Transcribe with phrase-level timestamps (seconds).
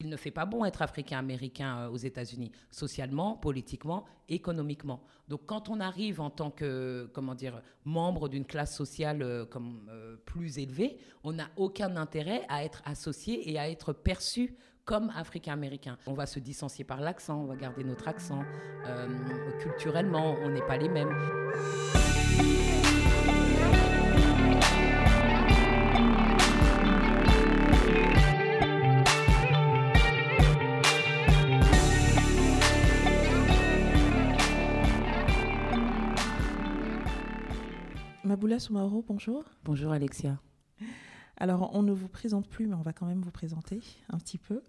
[0.00, 5.02] Il ne fait pas bon être africain-américain euh, aux États-Unis, socialement, politiquement, économiquement.
[5.26, 9.88] Donc quand on arrive en tant que, comment dire, membre d'une classe sociale euh, comme,
[9.90, 15.10] euh, plus élevée, on n'a aucun intérêt à être associé et à être perçu comme
[15.16, 15.98] africain-américain.
[16.06, 18.44] On va se distancier par l'accent, on va garder notre accent.
[19.60, 21.12] culturellement, on n'est pas les mêmes.
[38.28, 39.42] Maboula Soumaoro, bonjour.
[39.64, 40.38] Bonjour Alexia.
[41.38, 44.36] Alors, on ne vous présente plus, mais on va quand même vous présenter un petit
[44.36, 44.60] peu.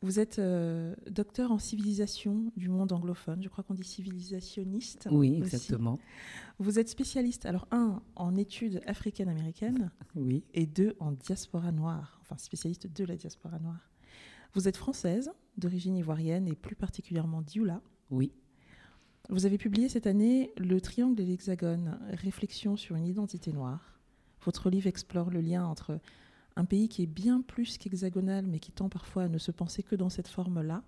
[0.00, 5.08] Vous êtes euh, docteur en civilisation du monde anglophone, je crois qu'on dit civilisationniste.
[5.10, 5.98] Oui, exactement.
[6.58, 9.90] Vous êtes spécialiste, alors un, en études africaines-américaines.
[10.14, 10.42] Oui.
[10.54, 13.90] Et deux, en diaspora noire, enfin spécialiste de la diaspora noire.
[14.54, 17.82] Vous êtes française, d'origine ivoirienne et plus particulièrement d'Ioula.
[18.10, 18.32] Oui.
[19.32, 23.98] Vous avez publié cette année Le Triangle et l'Hexagone, réflexion sur une identité noire.
[24.44, 26.00] Votre livre explore le lien entre
[26.54, 29.82] un pays qui est bien plus qu'hexagonal, mais qui tend parfois à ne se penser
[29.82, 30.82] que dans cette forme-là,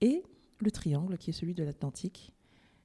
[0.00, 0.22] et
[0.60, 2.32] le triangle, qui est celui de l'Atlantique,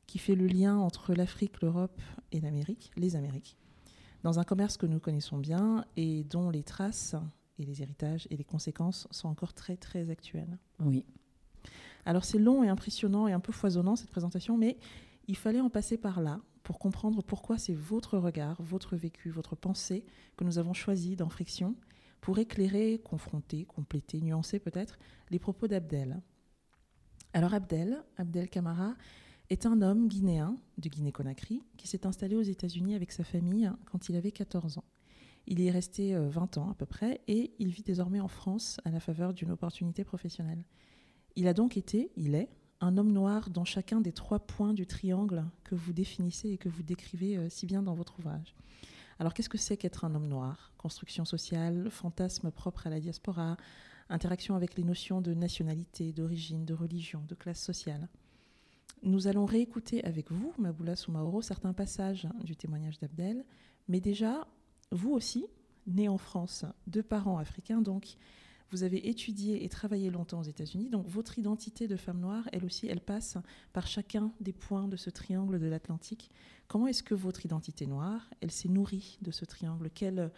[0.07, 2.01] qui fait le lien entre l'Afrique, l'Europe
[2.33, 3.55] et l'Amérique, les Amériques,
[4.23, 7.15] dans un commerce que nous connaissons bien et dont les traces
[7.59, 10.57] et les héritages et les conséquences sont encore très très actuelles.
[10.81, 11.05] Oui.
[12.05, 14.77] Alors c'est long et impressionnant et un peu foisonnant cette présentation, mais
[15.27, 19.55] il fallait en passer par là pour comprendre pourquoi c'est votre regard, votre vécu, votre
[19.55, 20.05] pensée
[20.37, 21.75] que nous avons choisi dans Friction
[22.21, 24.99] pour éclairer, confronter, compléter, nuancer peut-être
[25.31, 26.21] les propos d'Abdel.
[27.33, 28.95] Alors Abdel, Abdel Kamara,
[29.49, 34.09] est un homme guinéen de Guinée-Conakry qui s'est installé aux États-Unis avec sa famille quand
[34.09, 34.85] il avait 14 ans.
[35.47, 38.27] Il y est resté 20 euh, ans à peu près et il vit désormais en
[38.27, 40.63] France à la faveur d'une opportunité professionnelle.
[41.35, 42.49] Il a donc été, il est,
[42.81, 46.69] un homme noir dans chacun des trois points du triangle que vous définissez et que
[46.69, 48.55] vous décrivez euh, si bien dans votre ouvrage.
[49.19, 50.71] Alors qu'est-ce que c'est qu'être un homme noir?
[50.77, 53.55] Construction sociale, fantasme propre à la diaspora,
[54.09, 58.09] interaction avec les notions de nationalité, d'origine, de religion, de classe sociale.
[59.03, 63.45] Nous allons réécouter avec vous, Maboula Soumaoro, certains passages du témoignage d'Abdel,
[63.87, 64.47] mais déjà,
[64.91, 65.45] vous aussi,
[65.87, 68.15] né en France, de parents africains donc,
[68.71, 72.65] vous avez étudié et travaillé longtemps aux États-Unis, donc votre identité de femme noire, elle
[72.65, 73.37] aussi, elle passe
[73.73, 76.31] par chacun des points de ce triangle de l'Atlantique.
[76.67, 79.89] Comment est-ce que votre identité noire, elle s'est nourrie de ce triangle?
[79.93, 80.31] Quelle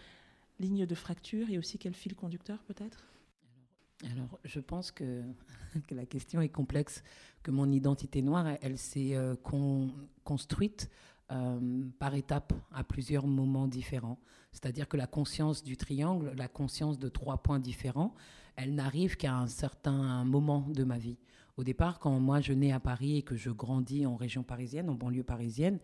[0.59, 3.05] ligne de fracture et aussi quel fil conducteur peut-être?
[4.11, 5.21] Alors, je pense que,
[5.87, 7.03] que, la question est complexe,
[7.41, 9.35] que mon identité noire, elle, s'est euh,
[10.23, 10.89] construite
[11.31, 14.19] euh, par étapes, à plusieurs moments différents.
[14.51, 18.13] C'est-à-dire que la conscience du triangle, la conscience de trois points différents,
[18.57, 21.17] elle n'arrive qu'à un certain moment de ma vie.
[21.55, 24.89] Au départ, quand moi je nais à Paris et que je grandis en région parisienne,
[24.89, 25.79] en banlieue parisienne,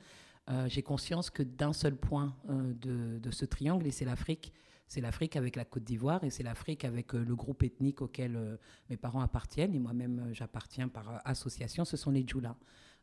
[0.50, 2.74] euh, j'ai conscience que d'un seul point euh,
[3.20, 4.52] de, ce triangle, et c'est l'Afrique,
[4.88, 8.98] c'est l'Afrique avec la Côte d'Ivoire et c'est l'Afrique avec le groupe ethnique auquel mes
[8.98, 12.58] parents appartiennent et moi-même j'appartiens par association, ce sont les Djoula.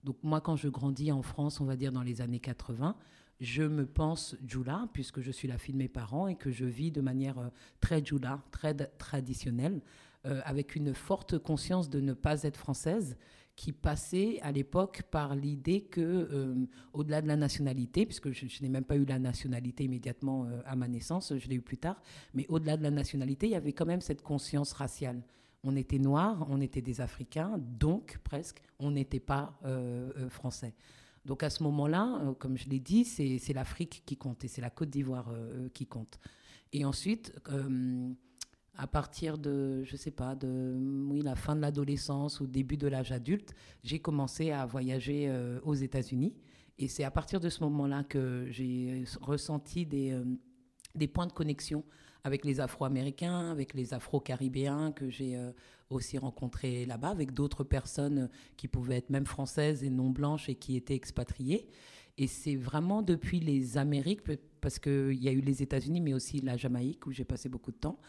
[0.04, 2.96] Donc moi, quand je grandis en France, on va dire dans les années 80,
[3.40, 6.64] je me pense Djoula, puisque je suis la fille de mes parents et que je
[6.64, 7.48] vis de manière euh,
[7.80, 9.82] très Djoula, très traditionnelle,
[10.24, 13.16] euh, avec une forte conscience de ne pas être française,
[13.54, 18.68] qui passait à l'époque par l'idée que, euh, au-delà de la nationalité, puisque je, n'ai
[18.68, 22.00] même pas eu la nationalité immédiatement à ma naissance, je l'ai eu plus tard,
[22.34, 25.22] mais au-delà de la nationalité, il y avait quand même cette conscience raciale
[25.62, 30.74] on était noirs, on était des Africains, donc presque, on n'était pas euh, euh, français.
[31.24, 34.60] Donc à ce moment-là, euh, comme je l'ai dit, c'est l'Afrique qui compte et c'est
[34.60, 35.32] la Côte d'Ivoire
[35.74, 36.18] qui compte.
[36.72, 37.32] Et ensuite,
[38.76, 40.76] à partir de, je sais pas, de
[41.08, 45.32] oui, la fin de l'adolescence ou début de l'âge adulte, j'ai commencé à voyager
[45.64, 46.34] aux États-Unis.
[46.78, 51.84] Et c'est à partir de ce moment-là que j'ai ressenti des points de connexion
[52.26, 55.52] avec les Afro-Américains, avec les Afro-Caribéens que j'ai euh,
[55.90, 60.56] aussi rencontrés là-bas, avec d'autres personnes qui pouvaient être même françaises et non blanches et
[60.56, 61.68] qui étaient expatriées.
[62.18, 64.22] Et c'est vraiment depuis les Amériques,
[64.60, 67.70] parce qu'il y a eu les États-Unis, mais aussi la Jamaïque, où j'ai passé beaucoup
[67.70, 68.00] de temps.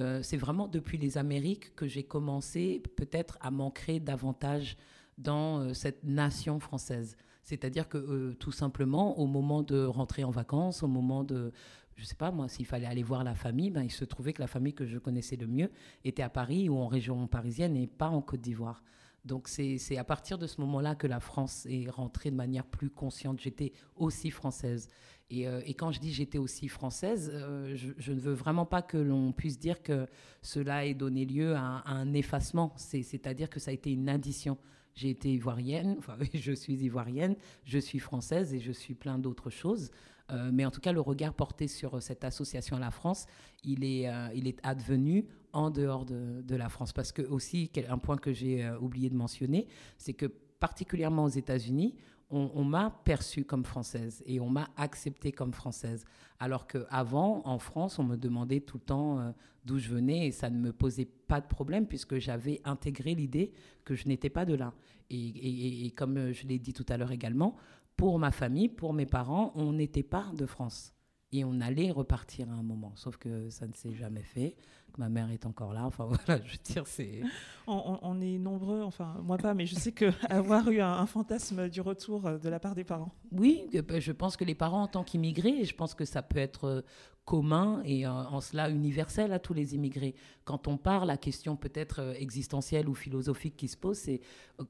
[0.00, 4.76] Euh, c'est vraiment depuis les Amériques que j'ai commencé peut-être à m'ancrer davantage
[5.16, 7.16] dans euh, cette nation française.
[7.44, 11.52] C'est-à-dire que tout simplement, au moment de rentrer en vacances, au moment de,
[12.00, 14.40] je sais pas moi, s'il fallait aller voir la famille, ben, il se trouvait que
[14.40, 15.70] la famille que je connaissais le mieux
[16.02, 18.82] était à Paris ou en région parisienne et pas en Côte d'Ivoire.
[19.26, 22.88] Donc c'est à partir de ce moment-là que la France est rentrée de manière plus
[22.88, 23.38] consciente.
[23.38, 24.88] J'étais aussi française.
[25.28, 28.80] Et, euh, et, quand je dis j'étais aussi française, euh, je, ne veux vraiment pas
[28.82, 30.08] que l'on puisse dire que
[30.42, 32.72] cela ait donné lieu à, à un effacement.
[32.76, 34.56] C'est-à-dire que ça a été une addition.
[34.94, 39.50] J'ai été ivoirienne, enfin je suis ivoirienne, je suis française et je suis plein d'autres
[39.50, 39.90] choses.
[40.30, 43.26] Euh, mais en tout cas, le regard porté sur cette association à la France,
[43.64, 46.92] il est, euh, il est advenu en dehors de, la France.
[46.92, 49.66] Parce que aussi, un point que j'ai euh, oublié de mentionner,
[49.98, 51.94] c'est que particulièrement aux États-Unis,
[52.32, 56.04] on, m'a perçue comme française et on m'a acceptée comme française.
[56.38, 59.34] Alors qu'avant, en France, on me demandait tout le temps
[59.64, 63.50] d'où je venais et ça ne me posait pas de problème puisque j'avais intégré l'idée
[63.84, 64.72] que je n'étais pas de là.
[65.10, 67.56] Et comme je l'ai dit tout à l'heure également,
[68.00, 70.94] pour ma famille, pour mes parents, on n'était pas de France.
[71.32, 72.92] Et on allait repartir à un moment.
[72.96, 74.56] Sauf que ça ne s'est jamais fait.
[74.96, 75.84] Ma mère est encore là.
[75.84, 77.20] Enfin voilà, je veux dire, c'est.
[77.66, 82.22] On, est nombreux, enfin moi pas, mais je sais qu'avoir eu un, fantasme du retour
[82.22, 83.12] de la part des parents.
[83.32, 86.38] Oui, ben, je pense que les parents en tant qu'immigrés, je pense que ça peut
[86.38, 86.82] être euh,
[87.24, 90.16] commun et euh, en cela universel à tous les immigrés.
[90.44, 94.20] Quand on part, la question peut-être euh, existentielle ou philosophique qui se pose, c'est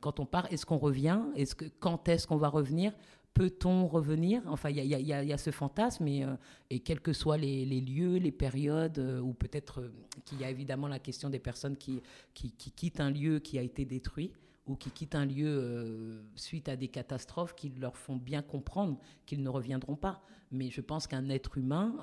[0.01, 1.21] quand on part, est-ce qu'on revient?
[1.37, 2.93] Est-ce que quand est-ce qu'on va revenir?
[3.35, 4.43] Peut-on revenir?
[4.47, 6.35] Enfin, il y, a, ce fantasme, et, euh,
[6.69, 9.93] et quels que soient les, lieux, les périodes, euh, ou peut-être euh,
[10.25, 12.01] qu'il y a évidemment la question des personnes qui,
[12.35, 14.33] qui, quittent un lieu qui a été détruit,
[14.67, 19.43] ou qui quittent un lieu suite à des catastrophes qui leur font bien comprendre qu'ils
[19.43, 20.23] ne reviendront pas.
[20.53, 21.97] Mais je pense qu'un être humain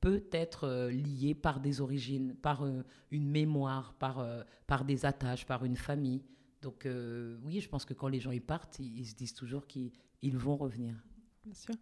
[0.00, 2.66] peut être lié par des origines, par
[3.10, 4.26] une mémoire, par,
[4.66, 6.20] par des attaches, par une famille.
[6.62, 6.88] Donc
[7.44, 10.36] oui, je pense que quand les gens y partent, ils se disent toujours qu'ils ils
[10.36, 10.94] vont revenir.
[11.44, 11.74] Bien sûr.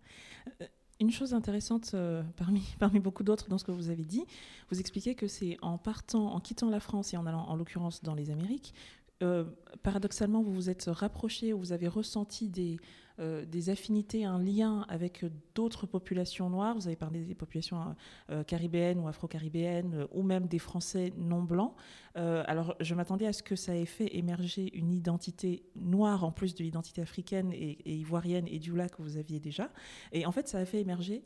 [0.60, 0.66] Euh,
[1.00, 4.24] une chose intéressante euh, parmi, parmi beaucoup d'autres dans ce que vous avez dit,
[4.70, 8.02] vous expliquez que c'est en partant, en quittant la France et en allant en l'occurrence
[8.02, 8.74] dans les Amériques,
[9.22, 9.44] euh,
[9.82, 12.76] paradoxalement, vous vous êtes rapproché, vous avez ressenti des,
[13.18, 15.24] euh, des affinités, un lien avec
[15.54, 16.74] d'autres populations noires.
[16.74, 17.96] Vous avez parlé des populations
[18.30, 21.74] euh, caribéennes ou afro-caribéennes, ou même des Français non blancs.
[22.14, 26.54] alors, je m'attendais à ce que ça ait fait émerger une identité noire en plus
[26.54, 29.70] de l'identité africaine et, ivoirienne et du que vous aviez déjà.
[30.12, 31.22] Et en fait, ça a fait émerger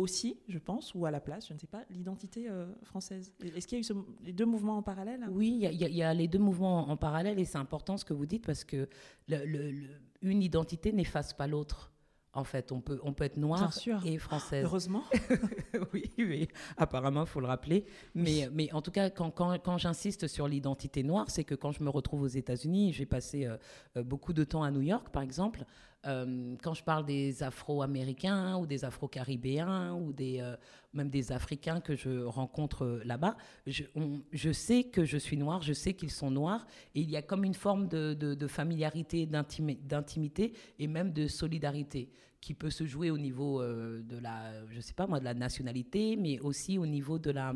[0.00, 3.32] aussi, je pense, ou à la place, je ne sais pas, l'identité euh, française.
[3.42, 5.26] Est-ce qu'il y a eu les deux mouvements en parallèle?
[5.30, 8.26] Oui, il y, a les deux mouvements en parallèle et c'est important ce que vous
[8.26, 8.88] dites parce que
[9.28, 11.92] une identité n'efface pas l'autre.
[12.32, 13.72] En fait, on peut, on peut être noir
[14.04, 14.64] et française.
[14.64, 15.02] Heureusement.
[15.92, 17.84] oui, oui, apparemment, il faut le rappeler.
[18.14, 21.72] Mais, mais en tout cas, quand, quand, quand j'insiste sur l'identité noire, c'est que quand
[21.72, 23.56] je me retrouve aux États-Unis, j'ai passé euh,
[23.96, 25.64] euh, beaucoup de temps à New York, par exemple,
[26.06, 30.56] euh, quand je parle des Afro-Américains ou des Afro-Caribéens ou des, euh,
[30.94, 33.36] même des Africains que je rencontre euh, là-bas,
[33.66, 37.22] je, sais que je suis noire, je sais qu'ils sont noirs, et il y a
[37.22, 42.10] comme une forme de, de, familiarité, d'intimité et même de solidarité
[42.40, 46.16] qui peut se jouer au niveau de la, je sais pas moi, de la nationalité,
[46.16, 47.52] mais aussi au niveau de la,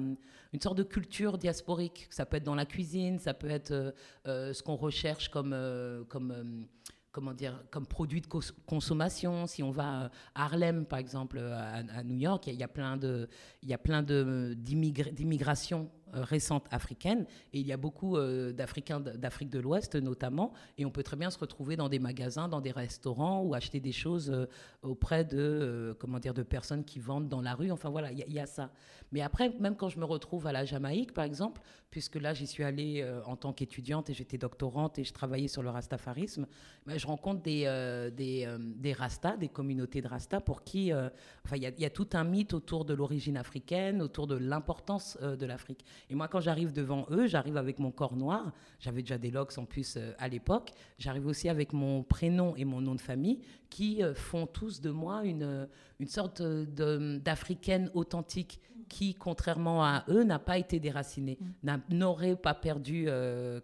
[0.53, 2.07] une sorte de culture diasporique.
[2.11, 3.95] Ça peut être dans la cuisine, ça peut être
[4.27, 5.57] ce qu'on recherche comme,
[6.11, 6.67] comme
[7.15, 8.27] comment dire, comme produit de
[8.67, 9.47] consommation.
[9.47, 13.29] Si on va à Harlem, par exemple, à, New York, il y, a plein de,
[13.63, 17.27] il de d'immigration euh, récente africaine.
[17.53, 20.53] Et il y a beaucoup euh, d'Africains d'Afrique de l'Ouest notamment.
[20.79, 23.81] Et on peut très bien se retrouver dans des magasins, dans des restaurants ou acheter
[23.81, 24.47] des choses euh,
[24.83, 27.71] auprès de, comment dire, de personnes qui vendent dans la rue.
[27.71, 28.71] Enfin voilà, il y, a ça.
[29.13, 32.47] Mais après, même quand je me retrouve à la Jamaïque, par exemple, puisque là j'y
[32.47, 36.47] suis allée en tant qu'étudiante et j'étais doctorante et je travaillais sur le rastafarisme,
[36.87, 37.63] ben, je rencontre des,
[38.17, 42.25] des, des rastas, des communautés de rastas pour qui, enfin, il y, a tout un
[42.25, 45.85] mythe autour de l'origine africaine, autour de l'importance de l'Afrique.
[46.11, 48.53] Et moi, quand j'arrive devant eux, j'arrive avec mon corps noir.
[48.81, 50.73] J'avais déjà des locks en plus euh, à l'époque.
[50.99, 54.91] J'arrive aussi avec mon prénom et mon nom de famille qui euh, font tous de
[54.91, 55.67] moi une, euh,
[56.01, 61.77] une sorte d'africaine authentique qui, contrairement à eux, n'a pas été déracinée, mm.
[61.91, 63.09] n'aurait pas perdu,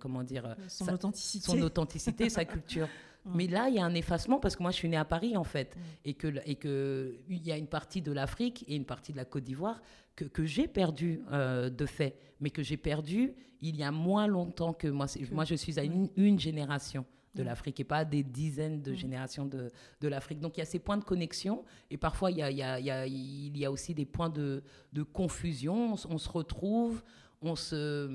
[0.01, 2.89] comment dire, son authenticité, son authenticité sa culture.
[3.25, 3.31] Mm.
[3.35, 5.37] Mais là, il y a un effacement parce que moi, je suis née à Paris,
[5.37, 5.81] en fait, mm.
[6.05, 9.25] et qu'il et que y a une partie de l'Afrique et une partie de la
[9.25, 9.81] Côte d'Ivoire
[10.17, 14.73] que, que j'ai perdu de fait mais que j'ai perdu il y a moins longtemps
[14.73, 15.07] que moi.
[15.33, 19.71] Moi, je suis à une, génération de l'Afrique et pas des dizaines de générations de,
[20.01, 20.41] de l'Afrique.
[20.41, 22.63] Donc il y a ces points de connexion et parfois il y a, il y
[22.91, 25.93] a, il y a aussi des points de, de confusion.
[26.09, 27.05] On, se retrouve,
[27.43, 28.07] on se,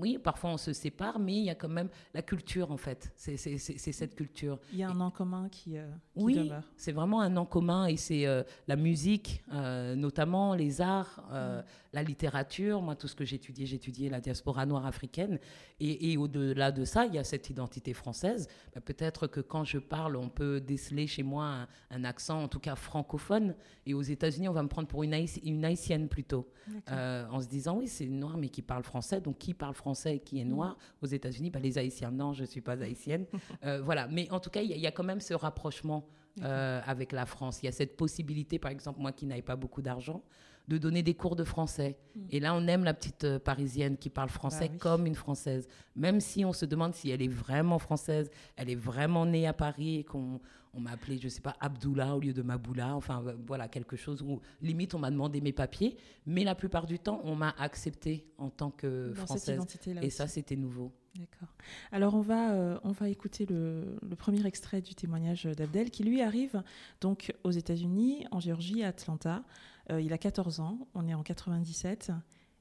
[0.00, 3.12] oui, parfois on se sépare, mais il y a quand même la culture en fait.
[3.14, 4.58] C'est cette culture.
[4.72, 5.86] Il y a un nom commun qui, euh,
[6.16, 10.80] qui oui, c'est vraiment un nom commun et c'est euh, la musique, euh, notamment les
[10.80, 11.64] arts, mm.
[11.92, 12.82] la littérature.
[12.82, 15.38] Moi, tout ce que j'ai étudié, j'ai étudié la diaspora noire africaine.
[15.84, 18.46] Et, au-delà de ça, il y a cette identité française.
[18.72, 22.48] Bah, peut-être que quand je parle, on peut déceler chez moi un, un, accent, en
[22.48, 23.56] tout cas francophone.
[23.84, 26.48] Et aux États-Unis, on va me prendre pour une, une haïtienne plutôt,
[26.88, 29.74] en se disant oui, c'est une noire mais qui parle parle français, donc qui parle
[29.74, 32.80] français et qui est noir aux États-Unis bah, Les Haïtiens, non, je ne suis pas
[32.82, 33.26] haïtienne.
[33.64, 36.04] Euh, voilà, mais en tout cas, il y, a quand même ce rapprochement
[36.42, 37.62] euh, avec la France.
[37.62, 40.22] Il y a cette possibilité, par exemple, moi qui n'avais pas beaucoup d'argent,
[40.68, 41.96] de donner des cours de français.
[42.16, 42.20] Mm.
[42.30, 45.68] Et là, on aime la petite euh, parisienne qui parle français bah comme une française.
[45.94, 49.52] Même si on se demande si elle est vraiment française, elle est vraiment née à
[49.52, 50.40] Paris et qu'on
[50.74, 53.68] on m'a appelé, je ne sais pas, Abdullah au lieu de Maboula, enfin euh, voilà,
[53.68, 57.36] quelque chose où limite on m'a demandé mes papiers, mais la plupart du temps on
[57.36, 59.60] m'a accepté en tant que française.
[60.00, 60.92] et ça c'était nouveau.
[61.14, 61.54] D'accord.
[61.90, 66.22] Alors on va, euh, on va écouter le, premier extrait du témoignage d'Abdel qui lui
[66.22, 66.62] arrive
[67.00, 69.44] donc aux États-Unis, en Géorgie, à Atlanta.
[69.90, 72.12] Euh, il a 14 ans, on est en 97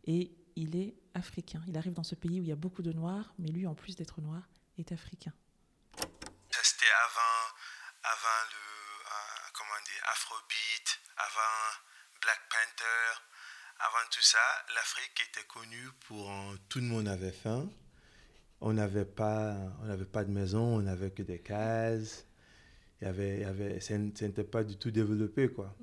[0.06, 1.62] et il est africain.
[1.68, 3.76] Il arrive dans ce pays où il y a beaucoup de noirs, mais lui en
[3.76, 5.34] plus d'être noir est africain.
[14.12, 14.38] Tout ça,
[14.76, 16.32] l'Afrique était connue pour
[16.70, 17.70] tout le monde avait faim.
[18.60, 22.26] On n'avait pas, on n'avait pas de maison, on n'avait que des cases.
[23.02, 25.76] Il y avait, il y avait, ça n'était pas du tout développé quoi.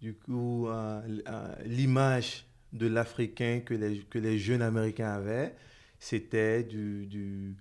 [0.00, 5.56] Du coup, euh, euh, l'image de l'Africain que les, que les jeunes Américains avaient,
[5.98, 7.56] c'était du, du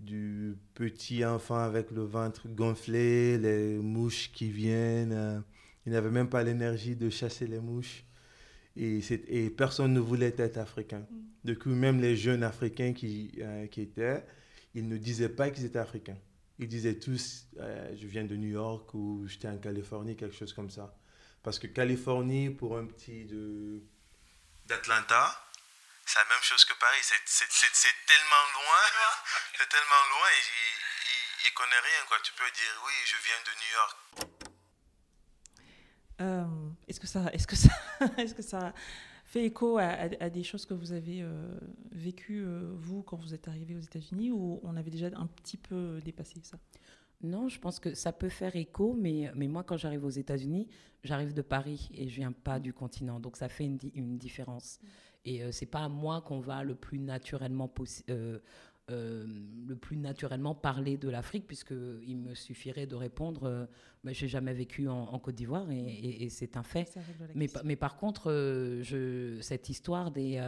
[0.00, 5.12] du petit enfant avec le ventre gonflé, les mouches qui viennent.
[5.12, 5.40] Euh,
[5.86, 8.04] il n'avait même pas l'énergie de chasser les mouches.
[8.82, 11.06] Et, et, personne ne voulait être africain.
[11.10, 11.30] Mm.
[11.44, 14.24] Du coup, même les jeunes africains qui, euh, qui étaient,
[14.74, 16.16] ils ne disaient pas qu'ils étaient africains.
[16.58, 20.54] Ils disaient tous, euh, je viens de New York ou j'étais en Californie, quelque chose
[20.54, 20.94] comme ça.
[21.42, 23.26] Parce que Californie, pour un petit
[24.66, 25.46] d'Atlanta,
[26.06, 26.98] c'est la même chose que Paris.
[27.02, 28.82] C'est tellement loin.
[29.58, 30.42] c'est tellement loin et
[31.44, 32.06] il, ne connaît rien.
[32.08, 32.16] Quoi.
[32.22, 33.96] Tu peux dire, oui, je viens de New York.
[36.20, 37.70] Euh, est-ce que ça, est-ce que ça,
[38.18, 38.74] est-ce que ça
[39.24, 41.48] fait écho à, des choses que vous avez euh,
[41.92, 45.56] vécues euh, vous quand vous êtes arrivé aux États-Unis ou on avait déjà un petit
[45.56, 46.58] peu dépassé ça?
[47.22, 50.66] Non, je pense que ça peut faire écho, mais, mais moi quand j'arrive aux États-Unis,
[51.04, 54.80] j'arrive de Paris et je viens pas du continent, donc ça fait une, une différence.
[55.24, 57.70] Et euh, c'est pas à moi qu'on va le plus naturellement
[58.08, 58.38] euh,
[58.90, 59.26] euh,
[59.66, 63.66] le plus naturellement parler de l'Afrique, puisqu'il me suffirait de répondre euh,
[64.04, 66.98] mais j'ai jamais vécu en, Côte d'Ivoire et, c'est un fait.
[67.34, 68.30] Mais, mais, par contre,
[68.82, 70.42] je, cette histoire des,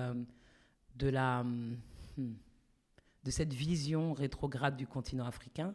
[0.96, 2.32] de, la, hmm,
[3.24, 5.74] de cette vision rétrograde du continent africain,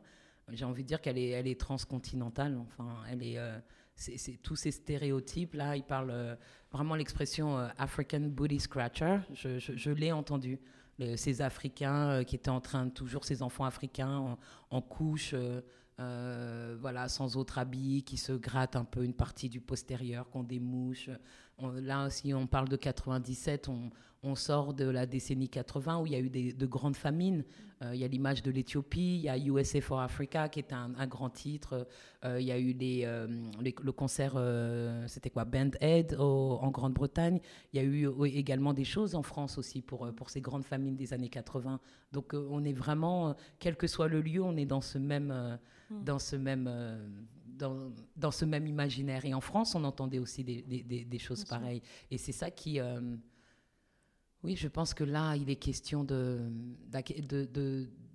[0.50, 2.58] j'ai envie de dire qu'elle est, elle est transcontinentale.
[2.58, 3.38] Enfin, elle est
[3.98, 5.76] c'est tous ces stéréotypes là.
[5.76, 6.36] Il parle euh,
[6.72, 9.20] vraiment l'expression euh, African booty scratcher.
[9.34, 10.60] Je, l'ai entendu.
[11.16, 14.38] Ces Africains euh, qui étaient en train de toujours ces enfants africains
[14.70, 15.36] en, couche,
[15.98, 20.44] voilà, sans autre habit, qui se grattent un peu une partie du postérieur, qui ont
[20.44, 21.10] des mouches.
[21.60, 23.70] Là aussi, on parle de 97.
[23.70, 23.90] On,
[24.24, 27.44] on sort de la décennie 80 où il y a eu de grandes famines.
[27.84, 30.74] Euh, il y a l'image de l'Éthiopie, il y a USA for Africa qui est
[30.74, 31.88] un, grand titre.
[32.26, 33.28] Euh, il y a eu les, euh,
[33.62, 34.36] le concert,
[35.08, 37.40] c'était quoi, Band Aid en Grande-Bretagne.
[37.74, 40.96] Il y a eu également des choses en France aussi pour, pour ces grandes famines
[40.96, 41.80] des années 80.
[42.12, 45.60] Donc on est vraiment, quel que soit le lieu, on est dans ce même,
[45.92, 46.04] hmm.
[46.04, 46.68] dans ce même,
[47.58, 49.26] dans, dans, ce même imaginaire.
[49.26, 51.82] Et en France, on entendait aussi des, des, des choses pareilles.
[52.12, 52.80] Et c'est ça qui
[54.44, 56.40] oui, je pense que là, il est question de,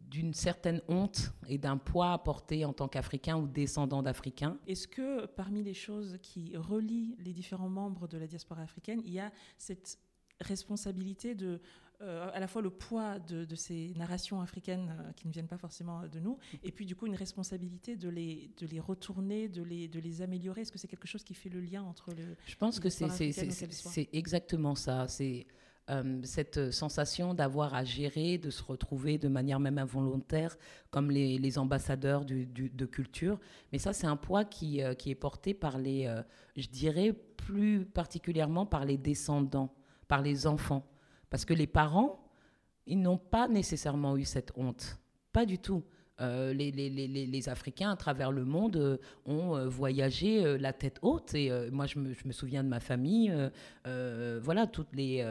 [0.08, 4.56] d'une certaine honte et d'un poids à porter en tant qu'Africain ou descendant d'Africains.
[4.66, 9.12] Est-ce que parmi les choses qui relient les différents membres de la diaspora africaine, il
[9.12, 9.99] y a cette
[10.40, 11.61] responsabilité de
[12.00, 15.58] euh, à la fois le poids de, ces narrations africaines euh, qui ne viennent pas
[15.58, 19.62] forcément de nous, et puis du coup une responsabilité de les, de les retourner, de
[19.62, 20.62] les, de les améliorer.
[20.62, 22.37] Est-ce que c'est quelque chose qui fait le lien entre le...
[22.46, 25.06] Je pense que c'est exactement ça.
[25.06, 25.46] C'est
[25.90, 30.56] euh, cette sensation d'avoir à gérer, de se retrouver de manière même involontaire
[30.90, 33.38] comme les, ambassadeurs de culture.
[33.72, 36.12] Mais ça, c'est un poids qui, euh, qui, est porté par les,
[36.56, 39.75] je dirais plus particulièrement par les descendants,
[40.06, 40.87] par les enfants.
[41.32, 42.20] Parce que les parents,
[42.86, 44.98] ils n'ont pas nécessairement eu cette honte.
[45.32, 45.82] Pas du tout.
[46.20, 51.34] Euh, les, Africains à travers le monde euh, ont euh, voyagé la tête haute.
[51.34, 53.34] Et moi, je me, souviens de ma famille.
[54.42, 55.26] voilà, toutes les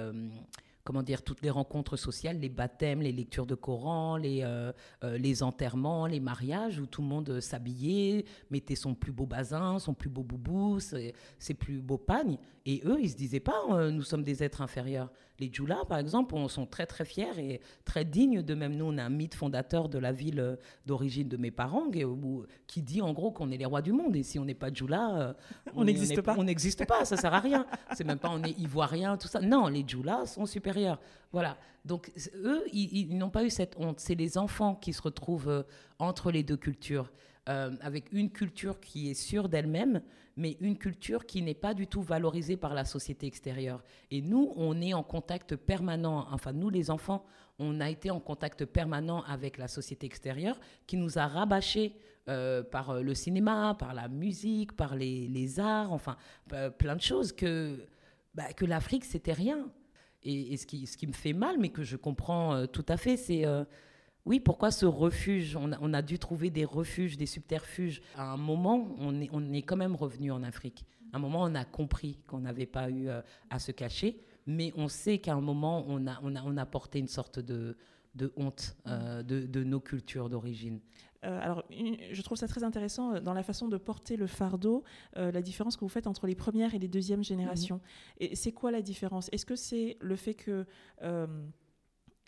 [0.84, 4.44] comment dire, toutes les rencontres sociales, les baptêmes, les lectures de Coran, les,
[5.44, 10.10] enterrements, les mariages, où tout le monde s'habillait, mettait son plus beau bazin, son plus
[10.10, 11.14] beau boubou, ses,
[11.54, 12.40] plus beaux pagnes.
[12.66, 15.12] Et eux, ils se disaient pas, nous sommes des êtres inférieurs.
[15.42, 18.76] Les Djoulas, par exemple, on sont très très fiers et très dignes de même.
[18.76, 20.56] Nous, on a un mythe fondateur de la ville euh,
[20.86, 21.90] d'origine de mes parents
[22.68, 24.16] qui dit en gros qu'on est les rois du monde.
[24.16, 25.34] Et si on n'est pas Djoula, euh,
[25.76, 26.36] On n'existe pas.
[26.38, 27.66] On n'existe pas, ça sert à rien.
[27.96, 29.42] C'est même pas on est ivoirien, tout ça.
[29.42, 31.00] Non, les Djoulas sont supérieurs.
[31.32, 31.58] Voilà.
[31.86, 34.00] Donc eux, ils, ils n'ont pas eu cette honte.
[34.00, 35.64] C'est les enfants qui se retrouvent euh,
[35.98, 37.12] entre les deux cultures,
[37.52, 40.02] euh, avec une culture qui est sûre d'elle-même,
[40.36, 43.84] mais une culture qui n'est pas du tout valorisée par la société extérieure.
[44.10, 47.26] Et nous, on est en contact permanent, enfin nous les enfants,
[47.60, 51.96] on a été en contact permanent avec la société extérieure qui nous a rabâché
[52.30, 56.18] euh, par euh, le cinéma, par la musique, par les, arts, enfin
[56.54, 57.88] euh, plein de choses que,
[58.34, 59.72] bah, que l'Afrique, c'était rien.
[60.24, 63.44] Et, ce, qui, me fait mal, mais que je comprends tout à fait, c'est...
[64.26, 65.56] oui, pourquoi ce refuge?
[65.56, 68.02] On a, on a dû trouver des refuges, des subterfuges.
[68.16, 70.86] À un moment, on est, on est quand même revenu en Afrique.
[71.14, 74.72] À un moment, on a compris qu'on n'avait pas eu euh, à se cacher, mais
[74.78, 77.76] on sait qu'à un moment, on a, on a, on a porté une sorte de,
[78.16, 80.80] de honte euh, de, de nos cultures d'origine.
[81.24, 84.26] Euh, alors, une- je trouve ça très intéressant euh, dans la façon de porter le
[84.28, 84.84] fardeau,
[85.16, 87.82] la différence que vous faites entre les premières et les deuxièmes générations.
[88.20, 89.30] Et c'est quoi la différence?
[89.32, 90.66] Est-ce que c'est le fait que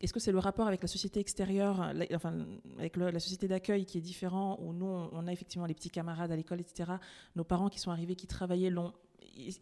[0.03, 2.45] est-ce que c'est le rapport avec la société extérieure, la- enfin
[2.77, 5.89] avec le- la société d'accueil qui est différent, où nous on, a effectivement les petits
[5.89, 6.91] camarades à l'école, etc.
[7.35, 8.93] Nos parents qui sont arrivés, qui travaillaient, l'ont,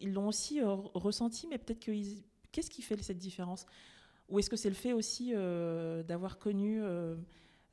[0.00, 1.92] ils l'ont aussi euh, ressenti, mais peut-être que
[2.50, 3.64] qu'est-ce qui fait cette différence?
[4.28, 7.14] Ou est-ce que c'est le fait aussi euh, d'avoir connu euh,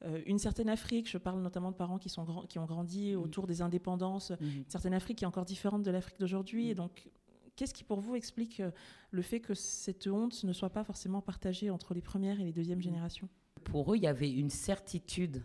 [0.06, 1.10] euh, une certaine Afrique?
[1.10, 4.70] Je parle notamment de parents qui, sont grands- qui ont grandi autour des indépendances, une
[4.70, 6.70] certaine Afrique qui est encore différente de l'Afrique d'aujourd'hui.
[6.70, 7.10] Et donc,
[7.60, 8.72] qu'est-ce qui pour vous explique euh,
[9.12, 12.54] le fait que cette honte ne soit pas forcément partagée entre les premières et les
[12.54, 13.28] deuxièmes générations?
[13.66, 15.44] Pour eux, il y avait une certitude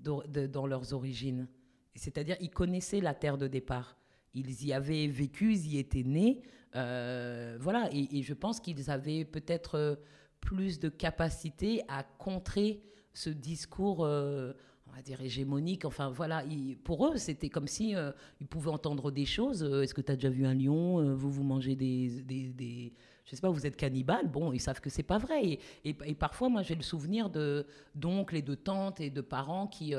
[0.00, 1.46] de- dans leurs origines.
[1.94, 3.96] C'est-à-dire, ils connaissaient la terre de départ.
[4.34, 6.42] Ils y avaient vécu, ils y étaient nés.
[6.74, 9.94] Euh, voilà, et, et je pense qu'ils avaient peut-être euh,
[10.40, 12.82] plus de capacité à contrer
[13.14, 14.52] ce discours, euh,
[14.96, 15.84] va dire, hégémonique.
[15.84, 16.42] Enfin, voilà,
[16.84, 19.62] pour eux, c'était comme si euh, ils pouvaient entendre des choses.
[19.62, 22.48] Euh, Est-ce que tu as déjà vu un lion Euh, Vous, vous mangez des, des,
[22.48, 22.92] des-
[23.24, 24.28] je sais pas, vous êtes cannibale.
[24.28, 25.58] Bon, ils savent que c'est pas vrai.
[25.84, 27.30] Et, parfois, moi, j'ai le souvenir
[27.94, 29.94] d'oncles et de tantes et de parents qui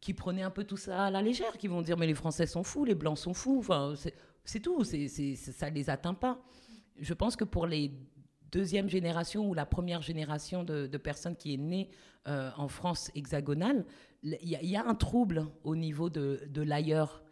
[0.00, 2.46] qui prenaient un peu tout ça à la légère, qui vont dire mais les Français
[2.46, 3.58] sont fous, les Blancs sont fous.
[3.58, 4.82] Enfin, c'est- tout.
[4.84, 6.40] Ça les atteint pas.
[6.98, 7.92] Je pense que pour les
[8.50, 11.90] deuxième génération ou la première génération de, personnes qui est née
[12.26, 13.84] en France hexagonale,
[14.22, 17.22] il y, a- un trouble au niveau de, l'ailleurs.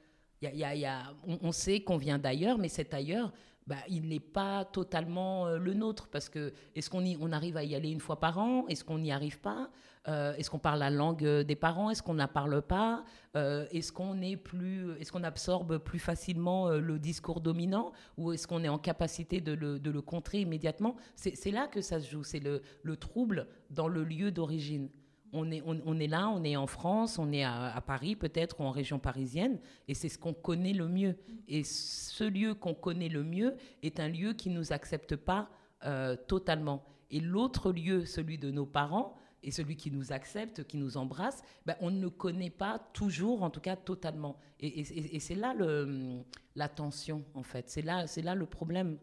[0.40, 3.32] Il y y a- on, sait qu'on vient d'ailleurs, mais cet ailleurs,
[3.66, 6.08] bah, il n'est pas totalement euh, le nôtre.
[6.08, 8.66] Parce que est-ce qu'on on arrive à y aller une fois par an?
[8.68, 9.70] Est-ce qu'on n'y arrive pas?
[10.06, 11.90] Euh, Est-ce qu'on parle la langue euh, des parents?
[11.90, 13.04] Est-ce qu'on ne la parle pas?
[13.34, 17.92] Est-ce qu'on est plus, est-ce qu'on absorbe plus facilement le discours dominant?
[18.16, 20.96] Ou est-ce qu'on est en capacité de le, de le contrer immédiatement?
[21.14, 22.24] C'est là que ça se joue.
[22.24, 24.88] C'est le trouble dans le lieu d'origine.
[25.32, 28.16] On est, on, on est là, on est en France, on est à, à Paris
[28.16, 31.16] peut-être ou en région parisienne, et c'est ce qu'on connaît le mieux.
[31.48, 35.50] Et ce lieu qu'on connaît le mieux est un lieu qui ne nous accepte pas
[35.84, 36.82] euh, totalement.
[37.10, 41.42] Et l'autre lieu, celui de nos parents, et celui qui nous accepte, qui nous embrasse,
[41.64, 44.36] ben, on ne le connaît pas toujours, en tout cas totalement.
[44.60, 46.22] Et, et- et c'est là le,
[46.56, 47.68] la tension, en fait.
[47.70, 48.98] C'est là, c'est là le problème.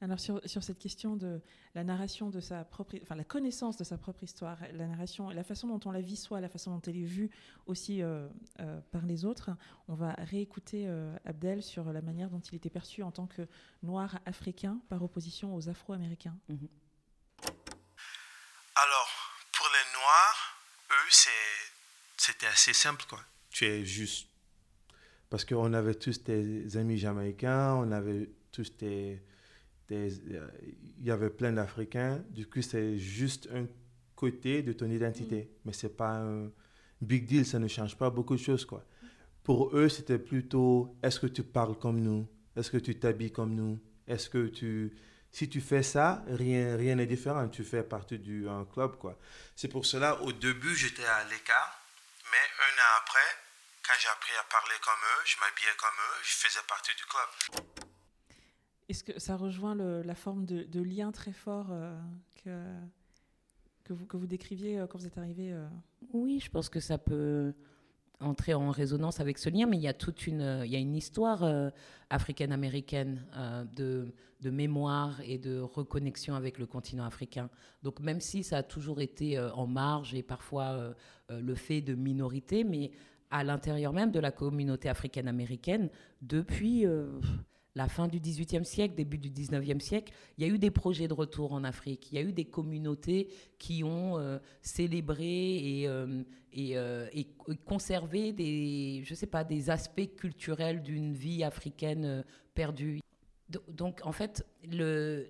[0.00, 1.40] Alors sur, sur cette question de
[1.74, 5.44] la narration de sa propre, enfin la connaissance de sa propre histoire, la narration, la
[5.44, 7.30] façon dont on la vit soi, la façon dont elle est vue
[7.66, 8.28] aussi euh,
[8.60, 9.50] euh, par les autres,
[9.88, 13.48] on va réécouter euh, Abdel sur la manière dont il était perçu en tant que
[13.82, 16.36] noir africain par opposition aux Afro-américains.
[18.76, 19.08] Alors,
[19.52, 20.58] pour les Noirs,
[20.90, 21.10] eux,
[22.16, 23.20] c'était assez simple, quoi.
[23.50, 24.28] Tu es juste.
[25.30, 29.22] Parce qu'on avait tous des amis jamaïcains, on avait tous des.
[29.92, 30.48] Euh,
[30.98, 32.22] Il y avait plein d'Africains.
[32.30, 33.66] Du coup, c'est juste un
[34.14, 35.50] côté de ton identité.
[35.64, 36.50] Mais c'est pas un
[37.00, 38.84] big deal, ça ne change pas beaucoup de choses, quoi.
[39.44, 42.26] Pour eux, c'était plutôt est-ce que tu parles comme nous?
[42.56, 43.78] Est-ce que tu t'habilles comme nous?
[44.08, 44.96] Est-ce que tu.
[45.30, 47.46] Si tu fais ça, rien rien n'est différent.
[47.48, 49.18] Tu fais partie du un club, quoi.
[49.54, 51.80] C'est pour cela, au début, j'étais à l'écart.
[52.32, 53.30] Mais un an après,
[53.86, 57.04] quand j'ai appris à parler comme eux, je m'habillais comme eux, je faisais partie du
[57.04, 57.75] club.
[58.88, 61.98] Est-ce que ça rejoint la forme de, lien très fort euh,
[62.44, 62.50] que,
[63.82, 65.66] que, vous, que vous décriviez euh, quand vous êtes arrivé euh,
[66.12, 67.52] Oui, je pense que ça peut.
[68.20, 70.78] entrer en résonance avec ce lien, mais il y a toute une, il y a
[70.78, 71.44] une histoire
[72.08, 73.26] africaine-américaine
[73.76, 77.50] de, de, mémoire et de reconnexion avec le continent africain.
[77.82, 80.94] Donc même si ça a toujours été en marge et parfois
[81.28, 82.90] le fait de minorités, mais
[83.30, 85.90] à l'intérieur même de la communauté africaine-américaine,
[86.22, 86.86] depuis
[87.76, 91.08] la fin du XVIIIe siècle, début du XIXe siècle, il y a eu des projets
[91.08, 92.10] de retour en Afrique.
[92.10, 96.22] Il y a eu des communautés qui ont euh, célébré et, euh,
[96.56, 97.28] euh, et,
[97.66, 103.00] conservé des, je sais pas, des aspects culturels d'une vie africaine perdue.
[103.68, 104.44] Donc, en fait,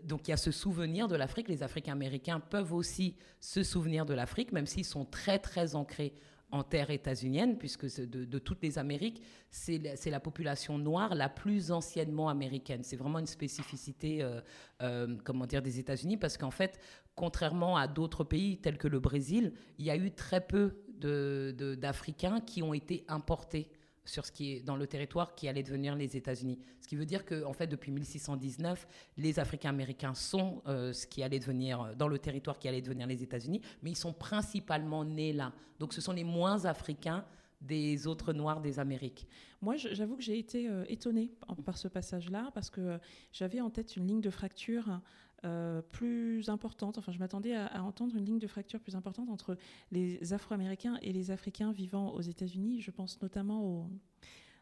[0.05, 1.49] donc il y a ce souvenir de l'Afrique.
[1.49, 6.15] Les Africains américains peuvent aussi se souvenir de l'Afrique, même s'ils sont très, très ancrés
[6.57, 12.29] en terre états-unienne, puisque de, toutes les Amériques, c'est la, population noire la plus anciennement
[12.29, 12.83] américaine.
[12.83, 14.41] C'est vraiment une spécificité, euh,
[14.83, 16.79] euh, comment dire, des États-Unis, parce qu'en fait,
[17.15, 22.41] contrairement à d'autres pays tels que le Brésil, il y a eu très peu d'Africains
[22.41, 23.69] qui ont été importés
[24.07, 26.59] sur ce qui est dans le territoire qui allait devenir les États-Unis.
[26.81, 28.87] Ce qui veut dire que, en fait, depuis 1619,
[29.19, 32.83] les Africains américains sont euh, ce qui allait devenir euh, dans le territoire qui allait
[32.83, 35.53] devenir les États-Unis, mais ils sont principalement nés là.
[35.79, 37.25] Donc, ce sont les moins africains
[37.61, 39.27] des autres Noirs des Amériques.
[39.63, 41.33] Moi, j'avoue que j'ai été euh, étonnée
[41.65, 42.99] par ce passage-là, parce que
[43.33, 45.01] j'avais en tête une ligne de fracture
[45.47, 46.99] euh, plus importante.
[46.99, 49.57] Enfin, je m'attendais à, entendre une ligne de fracture plus importante entre
[49.93, 52.81] les Afro-Américains et les Africains vivant aux États-Unis.
[52.81, 53.89] Je pense notamment au,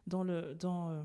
[0.07, 1.01] dans, le, dans euh,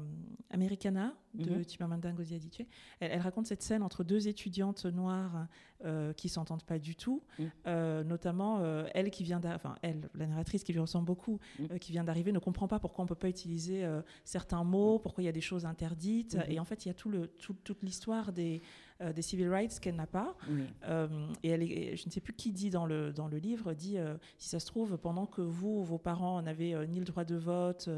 [0.50, 2.66] Americana de mm Chimamanda Ngozi Adichie.
[2.98, 5.46] Elle, raconte cette scène entre deux étudiantes noires
[5.84, 7.50] euh, qui s'entendent pas du tout, mhm.
[7.66, 8.62] euh, notamment
[8.94, 11.78] elle qui vient, enfin elle, la narratrice qui lui ressemble beaucoup, mhm.
[11.78, 13.86] qui vient d'arriver, ne comprend pas pourquoi on peut pas utiliser
[14.24, 16.44] certains mots, pourquoi il y a des choses interdites, mhm.
[16.48, 18.60] et en fait il y a tout le, toute l'histoire des
[19.14, 20.36] des civil rights qu'elle n'a pas.
[21.42, 23.96] et elle est, je ne sais plus qui dit dans le, dans le livre, dit
[24.38, 27.88] si ça se trouve, pendant que vous, vos parents n'avaient ni le droit de vote,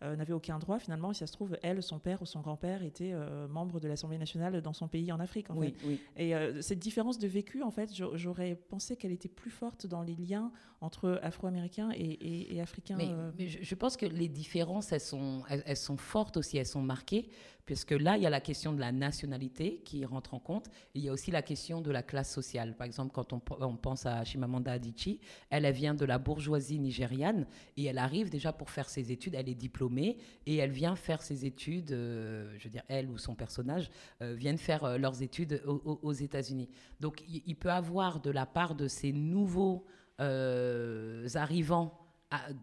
[0.00, 3.12] n'avaient aucun droit, finalement, si ça se trouve, elle, son père ou son grand-père était
[3.12, 5.50] euh, membre de l'Assemblée nationale dans son pays en Afrique.
[5.50, 5.74] En fait.
[6.16, 10.02] Et euh, cette différence de vécu, en fait, j'aurais pensé qu'elle était plus forte dans
[10.02, 12.96] les liens entre Afro-Américains et, Africains.
[12.96, 13.30] Mais, euh.
[13.38, 17.28] je, pense que les différences, elles sont, elles sont fortes aussi, elles sont marquées
[17.64, 20.68] puisque là, il y a la question de la nationalité qui rentre en compte.
[20.94, 22.76] il y a aussi la question de la classe sociale.
[22.76, 23.40] Par exemple, quand on,
[23.76, 28.70] pense à Chimamanda Adichie, elle, vient de la bourgeoisie nigériane et elle arrive déjà pour
[28.70, 29.34] faire ses études.
[29.34, 33.18] Elle est diplômée et elle vient faire ses études, euh, je veux dire, elle ou
[33.18, 36.68] son personnage euh, viennent faire euh, leurs études aux, États-Unis.
[37.00, 39.86] Donc, il, peut avoir de la part de ces nouveaux
[40.18, 41.98] arrivants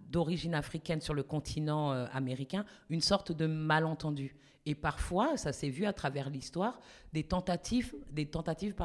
[0.10, 4.36] d'origine africaine sur le continent américain une sorte de malentendu.
[4.65, 6.80] Et parfois, ça s'est vu à travers l'histoire,
[7.13, 8.76] des tentatives, des tentatives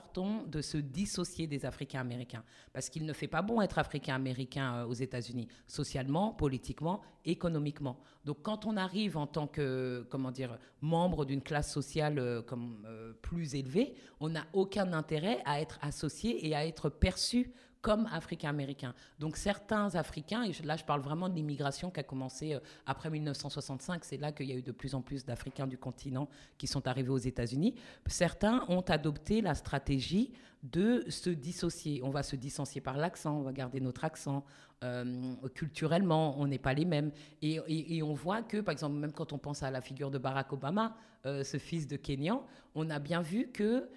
[0.46, 2.44] de se dissocier des Africains américains.
[2.72, 7.98] Parce qu'il ne fait pas bon être Africain américain euh, aux États-Unis, socialement, politiquement, économiquement.
[8.24, 12.84] Donc quand on arrive en tant que comment dire, membre d'une classe sociale euh, comme,
[12.86, 17.52] euh, plus élevée, on n'a aucun intérêt à être associé et à être perçu
[17.84, 18.94] comme africains-américains.
[19.18, 23.10] Donc certains Africains, et là je parle vraiment de l'immigration qui a commencé euh, après
[23.10, 26.66] 1965, c'est là qu'il y a eu de plus en plus d'Africains du continent qui
[26.66, 27.74] sont arrivés aux États-Unis,
[28.06, 32.00] certains ont adopté la stratégie de se dissocier.
[32.02, 34.46] On va se dissocier par l'accent, on va garder notre accent.
[34.82, 37.10] Euh, culturellement, on n'est pas les mêmes.
[37.42, 40.54] Et, on voit que, par exemple, même quand on pense à la figure de Barack
[40.54, 43.90] Obama, euh, ce fils de Kenyan, on a bien vu que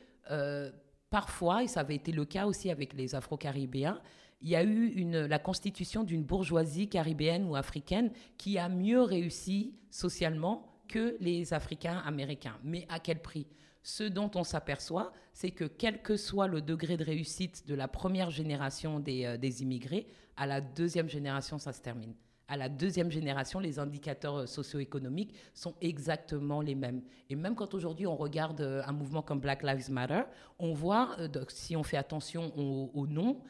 [1.10, 4.02] parfois, et ça avait été le cas aussi avec les Afro-Caribéens,
[4.42, 9.74] il y a eu la constitution d'une bourgeoisie caribéenne ou africaine qui a mieux réussi
[9.90, 12.58] socialement que les Africains américains.
[12.64, 13.48] Mais à quel prix?
[13.82, 17.88] Ce dont on s'aperçoit, c'est que quel que soit le degré de réussite de la
[17.88, 22.14] première génération des, euh, des immigrés, à la deuxième génération, ça se termine
[22.48, 27.02] à la deuxième génération, les indicateurs euh, socio-économiques sont exactement les mêmes.
[27.30, 30.22] Et même quand aujourd'hui on regarde euh, un mouvement comme Black Lives Matter,
[30.60, 33.42] on voit, euh, si on fait attention au, nom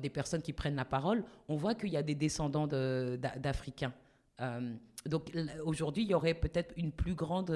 [0.00, 3.92] des personnes qui prennent la parole, on voit qu'il y a des descendants d'Africains.
[5.04, 5.32] donc
[5.64, 7.50] aujourd'hui, il y aurait peut-être une plus grande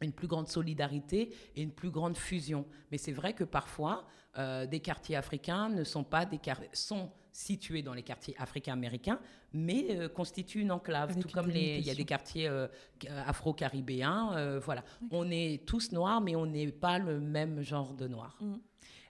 [0.00, 2.66] une plus grande solidarité et une plus grande fusion.
[2.90, 6.40] Mais c'est vrai que parfois, des quartiers africains ne sont pas des
[6.72, 9.18] sont situés dans les quartiers africains-américains,
[9.52, 12.68] mais euh, constituent une enclave, tout comme il y a des quartiers euh,
[13.26, 14.36] afro-caribéens.
[14.36, 18.38] Euh, voilà, on est tous noirs, mais on n'est pas le même genre de noir.
[18.40, 18.54] Mm.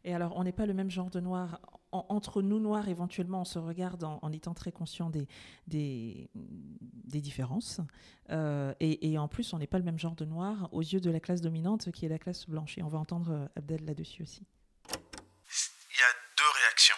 [0.05, 1.61] Et alors, on n'est pas le même genre de noir.
[1.93, 5.29] entre nous noirs, éventuellement, on se regarde en, étant très conscient des,
[5.67, 6.29] des,
[7.21, 7.81] différences.
[8.81, 11.11] Et, et, en plus, on n'est pas le même genre de noir aux yeux de
[11.11, 12.77] la classe dominante, qui est la classe blanche.
[12.77, 14.43] Et on va entendre Abdel là-dessus aussi.
[14.91, 16.97] Il y a deux réactions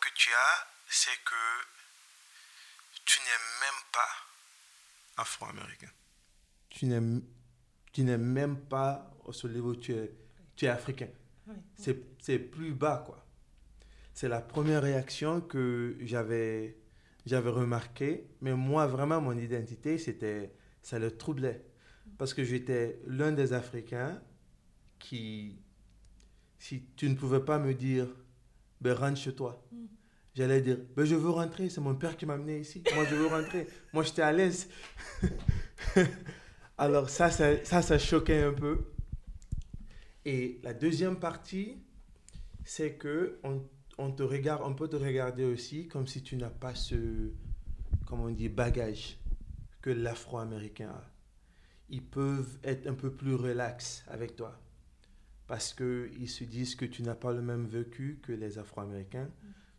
[0.00, 1.34] que tu as, c'est que
[3.04, 5.90] tu n'es même pas afro-américain.
[6.68, 6.86] Tu
[8.04, 10.12] n'es, même pas au seul niveau, tu es,
[10.54, 11.08] tu es africain.
[11.76, 13.24] C'est, c'est plus bas, quoi.
[14.12, 16.78] C'est la première réaction que j'avais,
[17.24, 18.28] j'avais remarqué.
[18.42, 21.64] Mais moi, vraiment, mon identité, c'était, ça le troublait.
[22.18, 24.20] Parce que j'étais l'un des Africains
[24.98, 25.62] qui,
[26.58, 28.08] si tu ne pouvais pas me dire,
[28.80, 29.64] ben rentre chez toi.
[29.72, 29.86] Mm.
[30.38, 32.80] J'allais dire, ben je veux rentrer, c'est mon père qui m'a amené ici.
[32.94, 33.66] Moi, je veux rentrer.
[33.92, 34.68] Moi, j'étais à l'aise.
[36.78, 38.84] Alors ça, ça, ça, choquait un peu.
[40.24, 41.82] Et la deuxième partie,
[42.64, 43.64] c'est que on,
[43.98, 47.32] on, te regarde, on peut te regarder aussi comme si tu n'as pas ce,
[48.06, 49.18] comment on dit, bagage
[49.82, 51.04] que l'afro-américain a.
[51.88, 54.56] Ils peuvent être un peu plus relax avec toi
[55.48, 59.30] parce qu'ils se disent que tu n'as pas le même vécu que les Afro-Américains,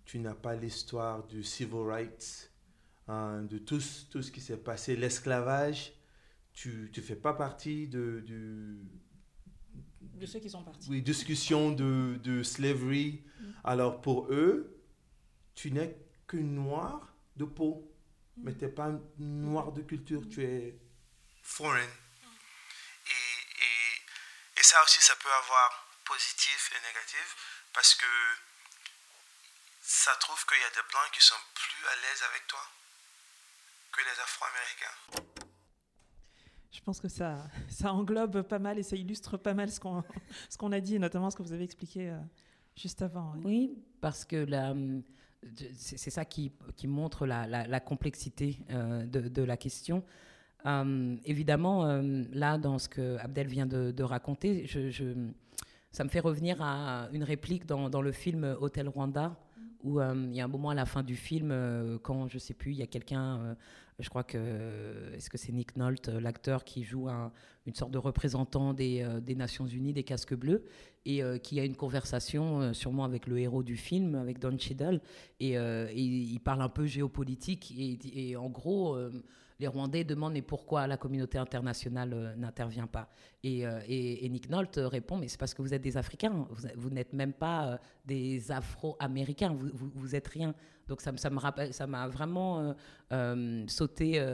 [0.10, 2.52] tu n'as pas l'histoire du civil rights,
[3.08, 5.94] hein, de tout, tout ce qui s'est passé, l'esclavage,
[6.52, 8.76] tu ne fais pas partie de, de,
[10.02, 10.90] de ceux qui sont partis.
[10.90, 13.24] Oui, discussion de, de slavery.
[13.40, 13.52] Mm.
[13.64, 14.84] Alors pour eux,
[15.54, 15.96] tu n'es
[16.26, 17.94] que noir de peau,
[18.38, 18.44] mm.
[18.44, 20.76] mais tu n'es pas noir de culture, tu es
[21.44, 21.88] foreign.
[24.58, 28.06] Et ça aussi, ça peut avoir positif et négatif parce que
[29.90, 32.60] ça trouve qu'il y a des blancs qui sont plus à l'aise avec toi
[33.92, 35.34] que les Afro-Américains.
[36.72, 40.04] Je pense que ça, ça englobe pas mal et ça illustre pas mal ce qu'on
[40.48, 42.20] ce qu'on a dit, notamment ce que vous avez expliqué euh,
[42.76, 43.34] juste avant.
[43.44, 44.46] Oui, parce que
[45.76, 50.04] c'est ça qui, qui montre la, la, complexité euh, de, de, la question.
[50.68, 55.16] Euh, évidemment, euh, là, dans ce que Abdel vient de, raconter, je,
[55.92, 59.36] ça me fait revenir à une réplique dans, dans le film Hôtel Rwanda,
[59.84, 61.54] où euh, il y a un moment à la fin du film,
[62.04, 63.56] quand, je sais plus, il y a quelqu'un,
[64.00, 67.08] je crois que, est-ce que c'est Nick Nolte, l'acteur qui joue
[67.66, 70.66] une sorte de représentant des, Nations Unies, des casques bleus,
[71.06, 75.02] et qui a une conversation sûrement avec le héros du film, avec Don Cheadle,
[75.40, 75.56] et,
[75.96, 78.98] il parle un peu géopolitique, et en gros
[79.60, 83.10] les Rwandais demandent mais pourquoi la communauté internationale euh, n'intervient pas?
[83.46, 87.14] Euh, et, Nick Nolte répond mais c'est parce que vous êtes des Africains, vous, n'êtes
[87.14, 90.56] même pas euh, des Afro-Américains, vous, vous, êtes rien.
[90.88, 92.74] Donc ça, ça me rappelle, ça m'a vraiment
[93.68, 94.26] sauté,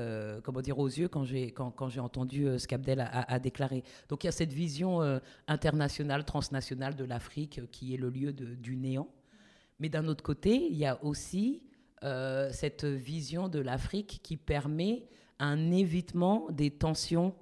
[0.41, 3.83] comment dire, aux yeux quand j'ai quand, quand j'ai entendu ce qu'Abdel a, déclaré.
[4.07, 5.01] Donc il y a cette vision
[5.49, 9.09] internationale, transnationale de l'Afrique qui est le lieu du néant.
[9.81, 11.61] Mais d'un autre côté, il y a aussi
[12.03, 15.07] euh, cette vision de l'Afrique qui permet
[15.39, 17.33] un évitement des tensions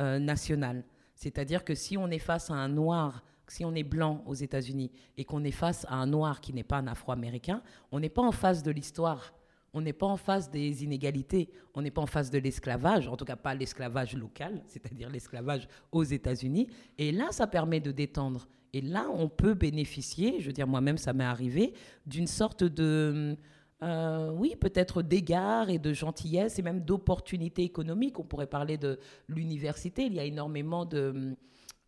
[0.00, 0.84] euh, nationales.
[1.14, 4.90] C'est-à-dire que si on est face à un noir, si on est blanc aux États-Unis
[5.16, 8.22] et qu'on est face à un noir qui n'est pas un afro-américain, on n'est pas
[8.22, 9.34] en face de l'histoire.
[9.74, 13.16] On n'est pas en face des inégalités, on n'est pas en face de l'esclavage, en
[13.16, 16.68] tout cas pas l'esclavage local, c'est-à-dire l'esclavage aux États-Unis.
[16.96, 18.48] Et là, ça permet de détendre.
[18.72, 21.74] Et là, on peut bénéficier, je veux dire, moi-même, ça m'est arrivé,
[22.06, 23.36] d'une sorte de,
[23.82, 28.18] euh, oui, peut-être d'égards et de gentillesse et même d'opportunités économiques.
[28.18, 30.04] On pourrait parler de l'université.
[30.06, 30.88] Il y a énormément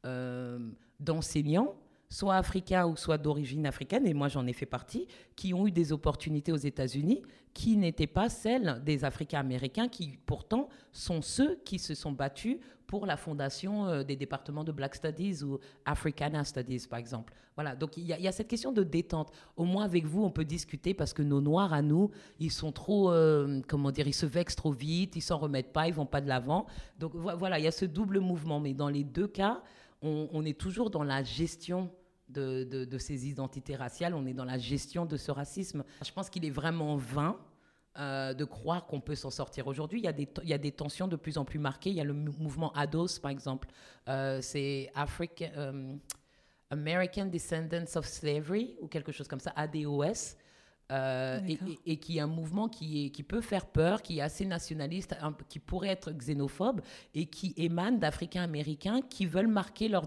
[0.04, 0.58] euh,
[1.00, 1.74] d'enseignants,
[2.10, 5.70] soit africains ou soit d'origine africaine, et moi j'en ai fait partie, qui ont eu
[5.70, 7.22] des opportunités aux États-Unis
[7.54, 12.58] qui n'étaient pas celles des Africains américains, qui pourtant sont ceux qui se sont battus
[12.86, 17.32] pour la fondation euh, des départements de Black Studies ou Africana Studies, par exemple.
[17.54, 19.30] Voilà, donc il y, a cette question de détente.
[19.56, 22.72] Au moins avec vous, on peut discuter parce que nos noirs à nous, ils sont
[22.72, 26.06] trop, euh, comment dire, ils se vexent trop vite, ils s'en remettent pas, ils vont
[26.06, 26.66] pas de l'avant.
[26.98, 28.60] Donc voilà, il y a ce double mouvement.
[28.60, 29.62] Mais dans les deux cas,
[30.02, 31.90] on, est toujours dans la gestion
[32.32, 35.84] de, de, ces identités raciales, on est dans la gestion de ce racisme.
[36.04, 37.36] Je pense qu'il est vraiment vain
[37.98, 39.66] euh, de croire qu'on peut s'en sortir.
[39.66, 41.90] Aujourd'hui, il, il, y a des tensions de plus en plus marquées.
[41.90, 43.68] Il y a le mouvement ADOS, par exemple.
[44.08, 45.96] Euh, c'est African, euh,
[46.70, 50.36] American Descendants of Slavery, ou quelque chose comme ça, ADOS.
[51.84, 55.16] et, qui est un mouvement qui, est, qui peut faire peur, qui est assez nationaliste,
[55.48, 60.06] qui pourrait être xénophobe, et qui émane d'Africains américains qui veulent marquer leur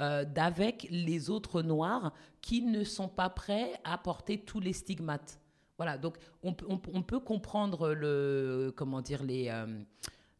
[0.00, 5.38] différence d'avec les autres Noirs qui ne sont pas prêts à porter tous les stigmates.
[5.76, 9.66] Voilà, donc on, peut comprendre le, comment dire, les, euh,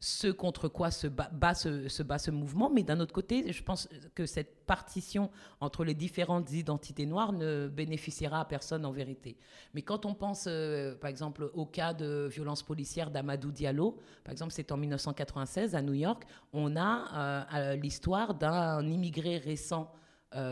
[0.02, 4.64] ce contre quoi se bat, ce, mouvement, mais d'un autre côté, je pense que cette
[4.64, 9.36] partition entre les différentes identités noires ne bénéficiera à personne en vérité.
[9.74, 14.32] Mais quand on pense, euh, par exemple, au cas de violence policière d'Amadou Diallo, par
[14.32, 19.92] exemple, c'est en 1996 à New York, on a euh, l'histoire d'un immigré récent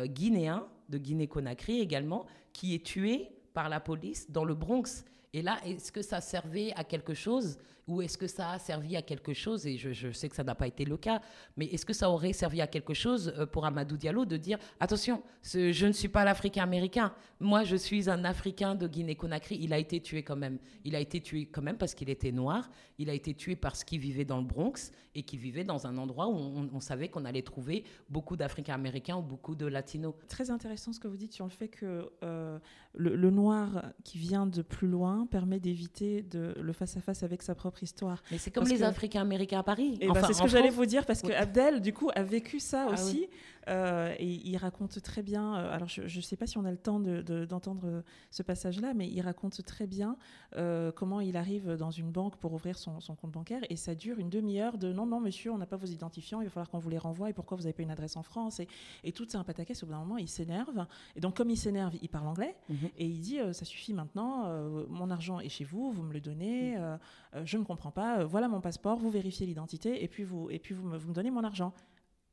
[0.06, 5.04] guinéen, de Guinée-Conakry également, qui est tué par la police dans le Bronx.
[5.32, 8.96] Et là, est-ce que ça servait à quelque chose ou est-ce que ça a servi
[8.96, 11.20] à quelque chose Et je, sais que ça n'a pas été le cas,
[11.56, 14.58] mais est-ce que ça aurait servi à quelque chose euh, pour Amadou Diallo de dire
[14.78, 19.56] attention, je ne suis pas l'Africain américain, moi je suis un Africain de Guinée-Conakry.
[19.60, 20.58] Il a été tué quand même.
[20.84, 22.70] Il a été tué quand même parce qu'il était noir.
[22.98, 25.96] Il a été tué parce qu'il vivait dans le Bronx et qu'il vivait dans un
[25.98, 30.14] endroit où on, savait qu'on allait trouver beaucoup d'Africains américains ou beaucoup de Latinos.
[30.28, 32.58] Très intéressant ce que vous dites sur le fait que euh,
[32.94, 38.22] le, noir qui vient de plus loin permet d'éviter le face-à-face avec sa propre histoire.
[38.30, 39.98] Mais c'est comme les Africains américains à Paris.
[40.00, 42.60] Eh ben, c'est ce que j'allais vous dire parce que Abdel, du coup, a vécu
[42.60, 43.28] ça ah aussi.
[43.68, 46.70] Euh, et il raconte très bien, euh, alors je ne sais pas si on a
[46.70, 50.16] le temps d'entendre de, ce passage-là, mais il raconte très bien
[50.56, 54.18] euh, comment il arrive dans une banque pour ouvrir son, compte bancaire et ça dure
[54.18, 56.78] une demi-heure de non, non, monsieur, on n'a pas vos identifiants, il va falloir qu'on
[56.78, 58.68] vous les renvoie et pourquoi vous n'avez pas une adresse en France et,
[59.04, 60.86] et tout ça un pataquès, au bout d'un moment, il s'énerve.
[61.16, 62.88] Et donc, comme il s'énerve, il parle anglais mhm.
[62.96, 64.48] et il dit ça suffit maintenant,
[64.88, 67.44] mon argent est chez vous, vous me le donnez, mhm.
[67.44, 70.74] je ne comprends pas, voilà mon passeport, vous vérifiez l'identité et puis vous, et puis
[70.74, 71.72] vous vous me donnez mon argent.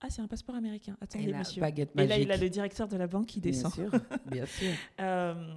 [0.02, 0.98] Ah, c'est un passeport américain.
[1.02, 1.64] Attendez, monsieur.
[1.64, 3.74] Et là, il a le directeur de la banque qui descend.
[3.74, 4.00] Bien sûr,
[4.32, 4.72] bien sûr.
[5.00, 5.56] Euh,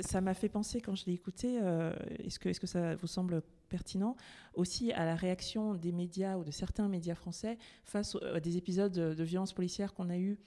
[0.00, 3.06] ça m'a fait penser, quand je l'ai écouté, euh, est-ce que, est que ça vous
[3.06, 4.16] semble pertinent,
[4.54, 8.92] aussi à la réaction des médias ou de certains médias français face à des épisodes
[8.92, 10.38] de, de violence policière qu'on a eu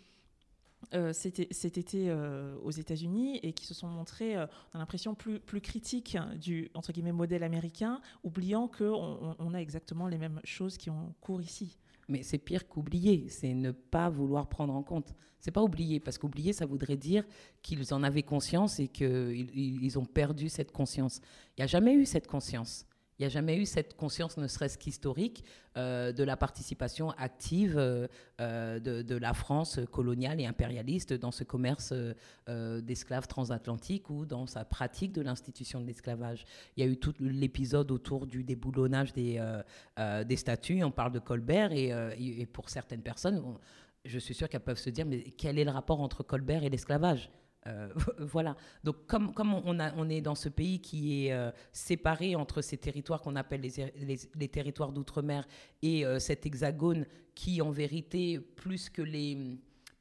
[0.94, 2.14] euh, cet, été
[2.64, 5.62] aux États-Unis et qui se sont montrés, on a l'impression, plus, plus
[6.36, 11.14] du entre guillemets, modèle américain, oubliant qu'on on a exactement les mêmes choses qui ont
[11.20, 11.78] cours ici.
[12.10, 15.14] Mais c'est pire qu'oublier, c'est ne pas vouloir prendre en compte.
[15.40, 17.26] C'est pas oublier, parce qu'oublier, ça voudrait dire
[17.62, 21.20] qu'ils en avaient conscience et qu'ils ils ont perdu cette conscience.
[21.58, 22.87] Il n'y a jamais eu cette conscience.
[23.18, 25.44] Il n'y a jamais eu cette conscience, ne serait-ce qu'historique,
[25.76, 28.08] euh, de la participation active euh,
[28.42, 31.94] euh, de, la France coloniale et impérialiste dans ce commerce
[32.48, 36.46] d'esclaves transatlantiques ou dans sa pratique de l'institution de l'esclavage.
[36.76, 39.42] Il y a eu tout l'épisode autour du déboulonnage des,
[40.36, 40.84] statuts.
[40.84, 43.58] On parle de Colbert et, et pour certaines personnes,
[44.06, 46.70] je suis sûr qu'elles peuvent se dire mais quel est le rapport entre Colbert et
[46.70, 47.32] l'esclavage?
[47.66, 47.90] Euh,
[48.20, 48.56] voilà.
[48.84, 52.62] Donc, comme, comme on, a, on, est dans ce pays qui est euh, séparé entre
[52.62, 55.48] ces territoires qu'on appelle les, les, territoires d'outre-mer
[55.82, 59.58] et euh, cet hexagone qui, en vérité, plus que les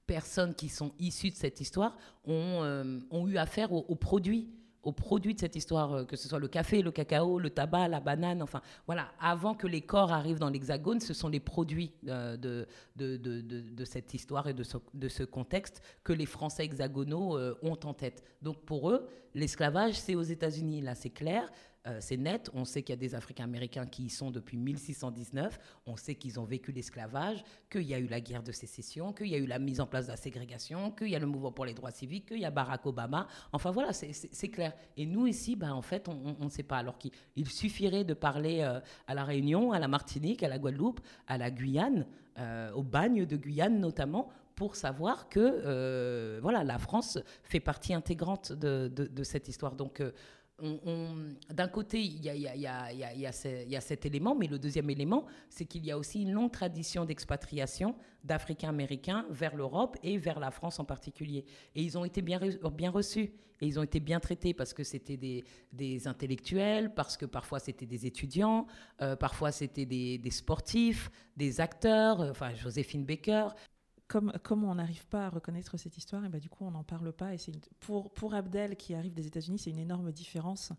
[0.06, 4.48] personnes qui sont issues de cette histoire, ont, ont eu affaire aux produits
[4.86, 7.88] aux produits de cette histoire, euh, que ce soit le café, le cacao, le tabac,
[7.88, 11.92] la banane, enfin voilà, avant que les corps arrivent dans l'hexagone, ce sont les produits
[12.06, 17.36] euh, de, de, de, de, cette histoire et de ce, contexte que les Français hexagonaux
[17.36, 18.22] euh, ont en tête.
[18.42, 21.50] Donc pour eux, l'esclavage, c'est aux États-Unis, là c'est clair.
[21.86, 22.50] Euh, c'est net.
[22.52, 25.58] On sait qu'il y a des Africains américains qui y sont depuis 1619.
[25.86, 29.28] On sait qu'ils ont vécu l'esclavage, qu'il y a eu la guerre de sécession, qu'il
[29.28, 31.52] y a eu la mise en place de la ségrégation, qu'il y a le mouvement
[31.52, 33.28] pour les droits civiques, qu'il y a Barack Obama.
[33.52, 34.72] Enfin voilà, c'est clair.
[34.96, 36.78] Et nous ici, ben, en fait, on ne sait pas.
[36.78, 37.12] Alors qu'il
[37.48, 41.50] suffirait de parler euh, à la Réunion, à la Martinique, à la Guadeloupe, à la
[41.50, 42.06] Guyane,
[42.38, 48.52] euh, au bagne de Guyane notamment, pour savoir que voilà, la France fait partie intégrante
[48.52, 49.74] de, de cette histoire.
[49.74, 50.02] Donc,
[50.58, 55.98] d'un côté, il y a, cet élément, mais le deuxième élément, c'est qu'il y a
[55.98, 61.44] aussi une longue tradition d'expatriation d'Africains américains vers l'Europe et vers la France en particulier.
[61.74, 62.40] Et ils ont été bien,
[62.72, 65.16] bien reçus et ils ont été bien traités parce que c'était
[65.72, 68.66] des, intellectuels, parce que parfois c'était des étudiants,
[69.02, 73.48] euh, parfois c'était des, des, sportifs, des acteurs, euh, enfin Joséphine Baker
[74.08, 76.84] comme, comme on n'arrive pas à reconnaître cette histoire, et bah, du coup, on n'en
[76.84, 77.34] parle pas.
[77.34, 77.38] Et
[77.80, 80.72] pour, pour Abdel, qui arrive des États-Unis, c'est une énorme différence.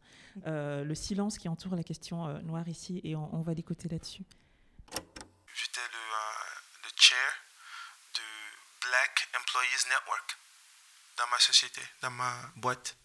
[0.45, 4.23] Euh, le silence qui entoure la question euh, noire ici, et on, va l'écouter là-dessus.
[5.53, 7.17] J'étais le, euh, le, chair
[8.13, 8.21] du
[8.81, 10.37] Black Employees Network
[11.17, 12.97] dans ma société, dans ma boîte.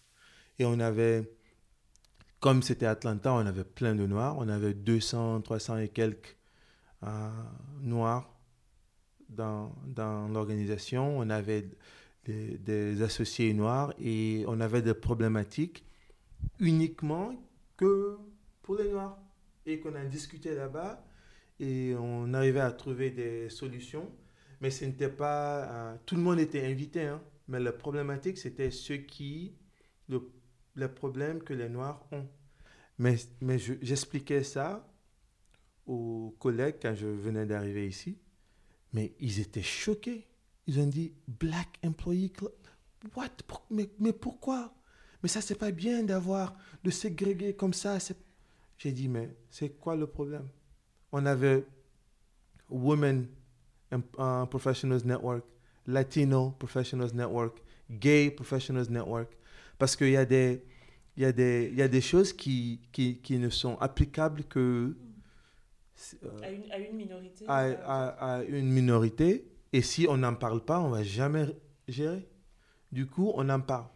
[0.57, 1.29] Et on avait,
[2.39, 4.37] comme c'était Atlanta, on avait plein de noirs.
[4.37, 6.37] On avait 200, 300 et quelques
[7.81, 8.32] noirs
[9.35, 9.73] dans,
[10.31, 11.69] l'organisation, on avait
[12.25, 15.85] des, associés noirs et on avait des problématiques
[16.59, 17.35] uniquement
[17.77, 18.17] que
[18.61, 19.17] pour les noirs.
[19.65, 21.05] Et qu'on a discuté là-bas
[21.59, 24.11] et on arrivait à trouver des solutions.
[24.59, 25.63] Mais ce n'était pas...
[25.63, 29.55] Euh, tout le monde était invité, hein, mais la problématique, c'était ce qui...
[30.09, 30.29] Le,
[30.75, 32.27] le problème que les noirs ont.
[32.99, 34.87] Mais, mais j'expliquais ça
[35.85, 38.17] aux collègues quand je venais d'arriver ici.
[38.93, 40.27] Mais ils étaient choqués.
[40.67, 42.53] Ils ont dit Black Employee Club.
[43.15, 43.29] What?
[43.69, 44.73] Mais, pourquoi?
[45.21, 47.97] Mais ça, c'est pas bien d'avoir, de ségréguer comme ça.
[48.77, 50.47] J'ai dit, mais c'est quoi le problème?
[51.11, 51.65] On avait
[52.69, 53.27] Women
[54.49, 55.43] Professionals Network,
[55.85, 59.35] Latino Professionals Network, Gay Professionals Network,
[59.77, 60.63] parce qu'il y a des,
[61.17, 64.97] y, y a des choses qui, qui, qui ne sont applicables que euh,
[66.41, 67.45] à, une, à, une, minorité.
[67.47, 69.47] À, à, à, une minorité.
[69.71, 71.47] Et si on n'en parle pas, on va jamais
[71.87, 72.27] gérer.
[72.91, 73.87] Du coup, on en parle.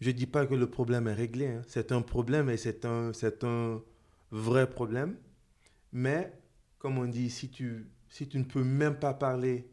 [0.00, 1.46] Je ne dis pas que le problème est réglé.
[1.46, 1.62] Hein.
[1.66, 3.82] C'est un problème et c'est un, c'est un
[4.30, 5.16] vrai problème.
[5.92, 6.32] Mais,
[6.78, 9.70] comme on dit, si tu, si tu ne peux même pas parler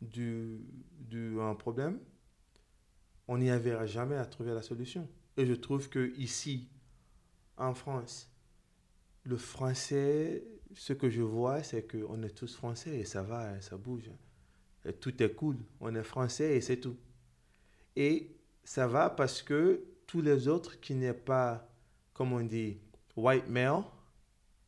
[0.00, 0.64] du,
[0.98, 1.98] du un problème,
[3.28, 5.08] on n'y arrivera jamais à trouver la solution.
[5.36, 6.68] Et je trouve que ici,
[7.56, 8.31] en France,
[9.24, 10.42] le français,
[10.74, 14.10] ce que je vois, c'est qu'on est tous français et ça va, ça bouge.
[15.00, 15.58] Tout est cool.
[15.80, 16.98] On est français et c'est tout.
[17.94, 21.68] Et ça va parce que tous les autres qui n'est pas,
[22.14, 22.80] comme on dit,
[23.16, 23.84] white male,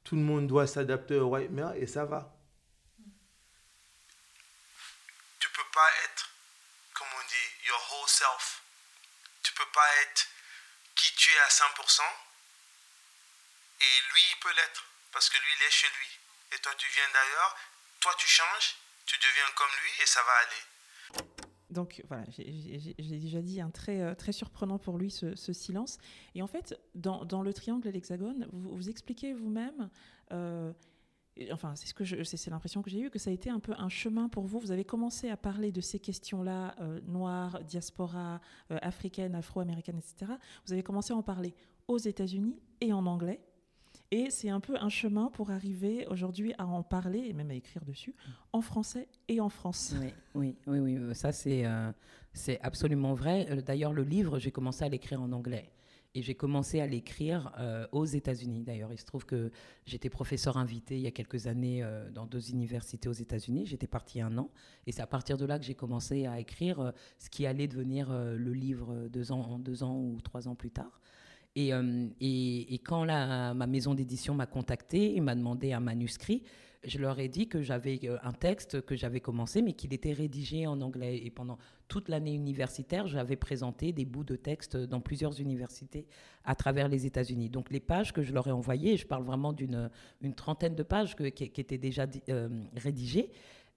[0.04, 2.36] tout le monde doit s'adapter au white male et ça va.
[5.38, 6.30] Tu peux pas être,
[6.94, 8.62] comme on dit, your whole self.
[9.42, 10.28] Tu peux pas être
[10.94, 12.02] qui tu es à 100%
[13.84, 16.10] et lui, il peut l'être parce que lui, il est chez lui.
[16.56, 17.56] Et toi, tu viens d'ailleurs,
[18.00, 18.76] toi, tu changes,
[19.06, 20.62] tu deviens comme lui et ça va aller.
[21.70, 25.98] Donc voilà, j'ai déjà dit un très, euh, très surprenant pour lui ce, silence.
[26.34, 29.90] Et en fait, dans, le triangle et l'hexagone, vous, expliquez vous-même,
[30.32, 30.72] euh,
[31.50, 33.74] enfin c'est ce que c'est l'impression que j'ai eue, que ça a été un peu
[33.76, 34.60] un chemin pour vous.
[34.60, 40.32] Vous avez commencé à parler de ces questions-là, euh, noires, diaspora, africaine, afro-américaine, etc.
[40.66, 41.54] Vous avez commencé à en parler
[41.88, 43.40] aux États-Unis et en anglais.
[44.14, 47.54] Et c'est un peu un chemin pour arriver aujourd'hui à en parler et même à
[47.54, 48.14] écrire dessus
[48.52, 49.92] en français et en France.
[50.36, 51.90] Oui, oui, oui, ça c'est euh,
[52.32, 53.48] c'est absolument vrai.
[53.50, 55.68] Euh, d'ailleurs, le livre, j'ai commencé à l'écrire en anglais.
[56.14, 58.62] Et j'ai commencé à l'écrire euh, aux États-Unis.
[58.62, 59.50] D'ailleurs, il se trouve que
[59.84, 61.84] j'étais professeur invité il y a quelques années
[62.14, 63.66] dans deux universités aux États-Unis.
[63.66, 64.48] J'étais partie un an.
[64.86, 68.12] Et c'est à partir de là que j'ai commencé à écrire ce qui allait devenir
[68.12, 71.00] le livre deux ans, deux ans ou trois ans plus tard.
[71.56, 76.42] Euh, et, quand ma maison d'édition m'a contacté et m'a demandé un manuscrit,
[76.86, 80.12] je leur ai dit que j'avais euh, un texte que j'avais commencé, mais qu'il était
[80.12, 81.20] rédigé en anglais.
[81.24, 86.06] Et pendant toute l'année universitaire, j'avais présenté des bouts de texte dans plusieurs universités
[86.44, 87.48] à travers les États-Unis.
[87.48, 89.90] Donc les pages que je leur ai envoyées, je parle vraiment d'une
[90.22, 93.30] une trentaine de pages qui, qui, étaient déjà euh, rédigées,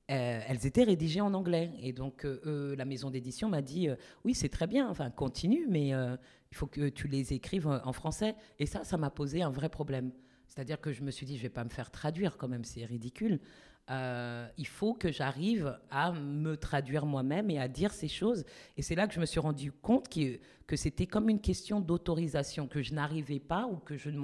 [0.08, 1.72] elles étaient rédigées en anglais.
[1.82, 3.90] Et donc, la maison d'édition m'a dit
[4.24, 8.36] Oui, c'est très bien, enfin, continue, mais il faut que tu les écrives en français.
[8.60, 10.12] Et ça, ça m'a posé un vrai problème.
[10.48, 12.84] C'est-à-dire que je me suis dit, je vais pas me faire traduire quand même, c'est
[12.84, 13.40] ridicule.
[13.90, 18.44] Euh, il faut que j'arrive à me traduire moi-même et à dire ces choses.
[18.76, 21.80] Et c'est là que je me suis rendu compte que, que c'était comme une question
[21.80, 24.20] d'autorisation, que je n'arrivais pas ou que je ne,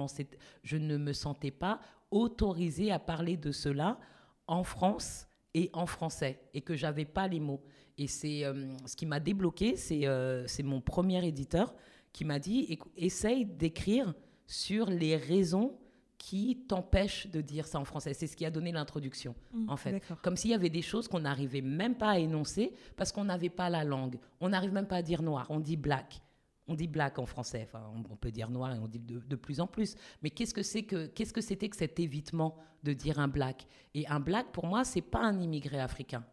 [0.64, 1.80] je ne me sentais pas
[2.10, 3.98] autorisée à parler de cela
[4.46, 7.62] en France et en français, et que j'avais pas les mots.
[7.96, 11.74] Et c'est euh, ce qui m'a débloqué, c'est euh, c'est mon premier éditeur
[12.12, 14.14] qui m'a dit essaye d'écrire
[14.46, 15.76] sur les raisons
[16.18, 18.14] qui t'empêchent de dire ça en français.
[18.14, 20.02] C'est ce qui a donné l'introduction, mmh, en fait.
[20.22, 23.50] Comme s'il y avait des choses qu'on n'arrivait même pas à énoncer parce qu'on n'avait
[23.50, 24.18] pas la langue.
[24.40, 26.22] On n'arrive même pas à dire noir, on dit black.
[26.66, 27.68] On dit black en français,
[28.10, 29.96] on, peut dire noir et on dit de, plus en plus.
[30.22, 33.66] Mais qu'est-ce que c'était que cet évitement de dire un black?
[33.92, 36.24] Et un black, pour moi, c'est pas un immigré africain.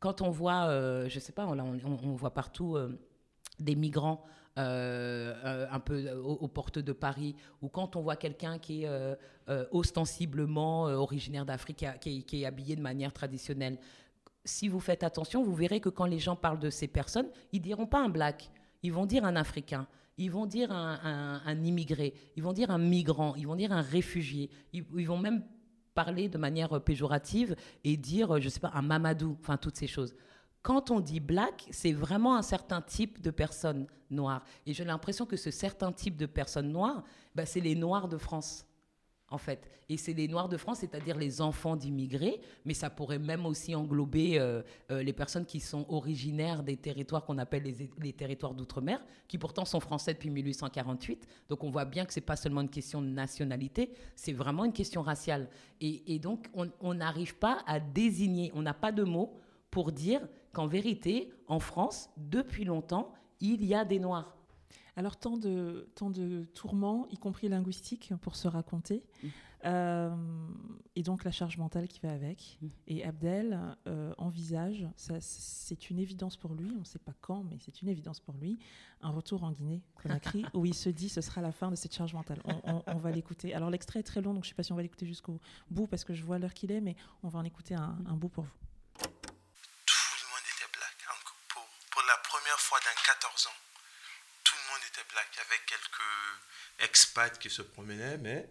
[0.00, 2.98] Quand on voit, euh, je sais pas, on, voit partout euh,
[3.58, 4.24] des migrants
[4.58, 9.16] euh, euh, un peu aux, portes de Paris, ou quand on voit quelqu'un qui est
[9.72, 13.78] ostensiblement originaire d'Afrique, qui, qui, est habillé de manière traditionnelle,
[14.46, 17.60] si vous faites attention, vous verrez que quand les gens parlent de ces personnes, ils
[17.60, 18.50] diront pas un black,
[18.86, 19.86] ils vont dire un Africain.
[20.18, 23.82] Ils vont dire un, un, immigré, ils vont dire un migrant, ils vont dire un
[23.82, 25.44] réfugié, ils, vont même
[25.92, 30.14] parler de manière péjorative et dire, je sais pas, un Mamadou, enfin toutes ces choses
[30.66, 34.42] quand on dit black, c'est vraiment un certain type de personnes noires.
[34.66, 37.04] Et j'ai l'impression que ce certain type de personnes noires,
[37.36, 38.66] bah, c'est les Noirs de France,
[39.30, 39.68] en fait.
[39.88, 43.74] Et c'est les Noirs de France, c'est-à-dire les enfants d'immigrés, mais ça pourrait même aussi
[43.74, 47.64] englober euh, euh, les personnes qui sont originaires des territoires qu'on appelle
[47.98, 51.26] les, territoires d'outre-mer, qui pourtant sont français depuis 1848.
[51.48, 54.64] Donc on voit bien que ce n'est pas seulement une question de nationalité, c'est vraiment
[54.64, 55.48] une question raciale.
[55.80, 59.38] Et, et donc on n'arrive pas à désigner, on n'a pas de mots
[59.70, 64.36] pour dire qu'en vérité, en France, depuis longtemps, il y a des Noirs.
[64.96, 69.04] Alors, tant de, tant de tourments, y compris linguistiques, pour se raconter.
[69.22, 69.28] Mm.
[69.64, 70.14] Euh,
[70.94, 72.58] et donc, la charge mentale qui va avec.
[72.60, 72.66] Mm.
[72.88, 74.86] Et Abdel euh, envisage,
[75.20, 78.34] c'est une évidence pour lui, on ne sait pas quand, mais c'est une évidence pour
[78.34, 78.58] lui,
[79.02, 81.94] un retour en Guinée, Conakry, où il se dit ce sera la fin de cette
[81.94, 82.40] charge mentale.
[82.64, 83.54] On, va l'écouter.
[83.54, 85.40] Alors, l'extrait est très long, donc je ne sais pas si on va l'écouter jusqu'au
[85.70, 88.14] bout, parce que je vois l'heure qu'il est, mais on va en écouter un, un
[88.14, 88.66] bout pour vous.
[92.66, 93.58] fois dans 14 ans,
[94.42, 95.28] tout le monde était black.
[95.34, 98.48] Il y avait quelques expats qui se promenaient, mais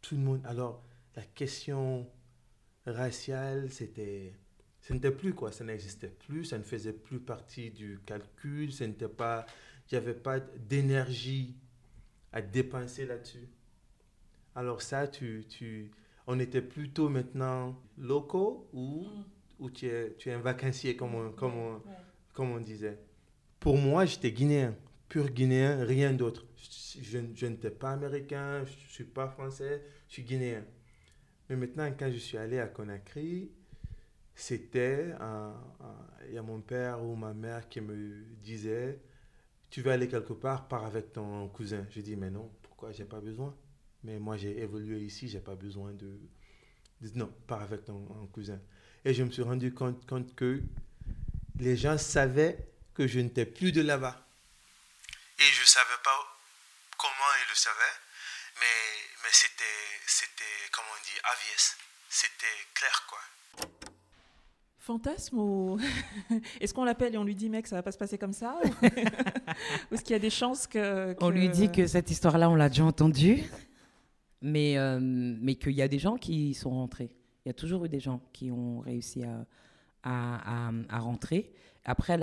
[0.00, 0.40] tout le monde.
[0.46, 0.82] Alors,
[1.14, 2.08] la question
[2.86, 4.32] raciale, c'était.
[4.80, 8.84] Ce n'était plus quoi, ça n'existait plus, ça ne faisait plus partie du calcul, ce
[8.84, 9.44] n'était pas,
[9.90, 11.56] il n'y avait pas d'énergie
[12.32, 13.48] à dépenser là-dessus.
[14.54, 15.90] Alors ça, tu, tu,
[16.28, 19.24] on était plutôt maintenant locaux ou, mm.
[19.58, 21.82] ou tu, es, tu es un vacancier, comme on, comme on,
[22.32, 22.98] comme on disait.
[23.58, 24.76] Pour moi, j'étais guinéen,
[25.08, 26.46] pur guinéen, rien d'autre.
[27.00, 30.64] Je, je n'étais pas américain, je ne suis pas français, je suis guinéen.
[31.48, 33.50] Mais maintenant, quand je suis allé à Conakry,
[34.34, 35.14] c'était,
[36.28, 39.00] il y a mon père ou ma mère qui me disait,
[39.70, 41.86] tu veux aller quelque part, pars avec ton cousin.
[41.90, 43.54] Je dis, mais non, pourquoi J'ai pas besoin?
[44.04, 46.18] Mais moi, j'ai évolué ici, j'ai pas besoin de,
[47.14, 48.60] Non, pars avec ton, cousin.
[49.04, 50.62] Et je me suis rendu compte, compte que
[51.58, 52.58] les gens savaient
[52.92, 54.25] que je n'étais plus de là-bas.
[55.38, 56.16] Et je ne savais pas
[56.96, 57.96] comment ils le savaient,
[58.58, 58.76] mais,
[59.22, 59.64] mais c'était,
[60.06, 61.76] c'était, comment on dit, AVS.
[62.08, 63.18] C'était clair, quoi.
[64.78, 65.80] Fantasme ou
[66.60, 68.56] est-ce qu'on l'appelle et on lui dit mec ça va pas se passer comme ça
[68.62, 68.86] ou
[69.92, 72.68] est-ce qu'il y a des chances que, on lui dit que cette histoire-là on l'a
[72.68, 73.42] déjà entendue
[74.42, 77.10] mais euh, mais qu'il y a des gens qui sont rentrés
[77.44, 79.44] il y a toujours eu des gens qui ont réussi à
[80.06, 81.50] à, rentrer
[81.84, 82.18] après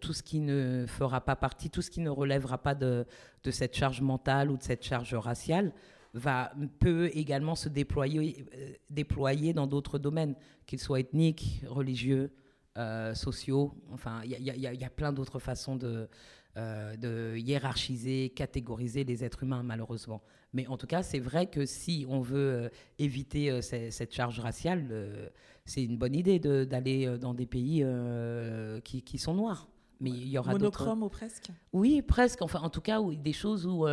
[0.00, 3.06] tout ce qui ne fera pas partie tout ce qui ne relèvera pas de,
[3.50, 5.72] cette charge mentale ou de cette charge raciale
[6.14, 10.34] va, peut également se déployer, euh, dans d'autres domaines,
[10.66, 12.32] qu'ils soient ethniques, religieux,
[12.78, 13.74] euh, sociaux.
[13.92, 16.08] Enfin, il y, a plein d'autres façons de,
[16.56, 20.22] euh, de hiérarchiser, catégoriser les êtres humains, malheureusement.
[20.52, 25.30] Mais en tout cas, c'est vrai que si on veut éviter cette charge raciale,
[25.64, 27.84] c'est une bonne idée d'aller dans des pays
[28.84, 29.68] qui, qui, sont noirs.
[30.00, 31.50] Mais il y aura Monochrome ou presque?
[31.72, 32.40] Oui, presque.
[32.40, 33.86] Enfin, en tout cas, des choses où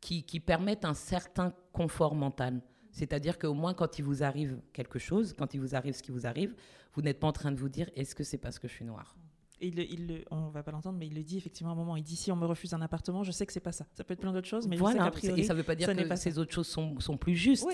[0.00, 2.60] qui, permettent un certain confort mental.
[2.90, 6.12] C'est-à-dire qu'au moins, quand il vous arrive quelque chose, quand il vous arrive ce qui
[6.12, 6.54] vous arrive,
[6.94, 8.84] vous n'êtes pas en train de vous dire est-ce que c'est parce que je suis
[8.84, 9.16] noire?
[9.60, 11.96] Il, il, on va pas l'entendre, mais il le dit effectivement à un moment.
[11.96, 13.86] Il dit si on me refuse un appartement, je sais que c'est pas ça.
[13.94, 15.10] Ça peut être plein d'autres choses, mais voilà.
[15.14, 17.66] je sais et ça veut pas dire que ces autres choses sont, sont plus justes.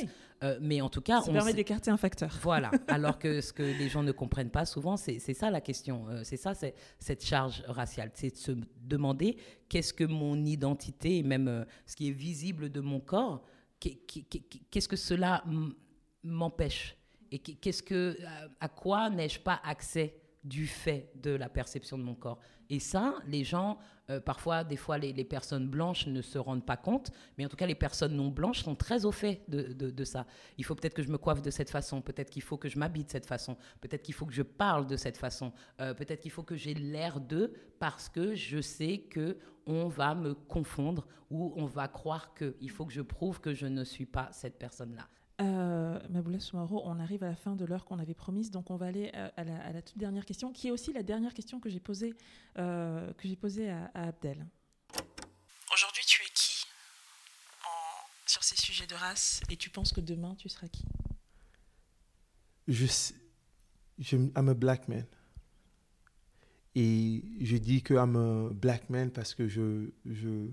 [0.42, 2.38] Euh, mais en tout cas, ça permet d'écarter un facteur.
[2.42, 2.70] Voilà.
[2.88, 6.06] Alors que ce que les gens ne comprennent pas souvent, c'est ça la question.
[6.08, 9.36] Euh, c'est ça, c'est cette charge raciale, c'est de se demander
[9.68, 13.42] qu'est-ce que mon identité et même euh, ce qui est visible de mon corps,
[13.80, 15.42] qu'est-ce que cela
[16.22, 16.96] m'empêche?
[17.32, 18.16] Et qu'est-ce que
[18.60, 20.21] à quoi n'ai-je pas accès?
[20.45, 22.38] Du fait de la perception de mon corps.
[22.68, 23.78] Et ça, les gens,
[24.11, 27.57] euh, parfois, des fois, les, personnes blanches ne se rendent pas compte, mais en tout
[27.57, 30.26] cas, les personnes non blanches sont très au fait de, ça.
[30.59, 32.78] Il faut peut-être que je me coiffe de cette façon, peut-être qu'il faut que je
[32.78, 36.20] m'habille de cette façon, peut-être qu'il faut que je parle de cette façon, euh, peut-être
[36.20, 41.07] qu'il faut que j'ai l'air d'eux parce que je sais que on va me confondre
[41.30, 44.28] ou on va croire que il faut que je prouve que je ne suis pas
[44.32, 45.09] cette personne-là.
[45.43, 48.76] Euh, Maboula Soumaro, on arrive à la fin de l'heure qu'on avait promise, donc on
[48.76, 51.68] va aller euh, à, la, toute dernière question, qui est aussi la dernière question que
[51.68, 52.14] j'ai posée,
[52.59, 54.47] euh, que j'ai posée à, Abdel.
[55.74, 56.66] Aujourd'hui, tu es qui
[58.26, 60.84] sur ces sujets de race et tu penses que demain, tu seras qui?
[62.68, 62.86] Je,
[63.99, 65.05] je I'm a black man.
[66.74, 70.49] Et je dis que I'm a black man parce que je, je,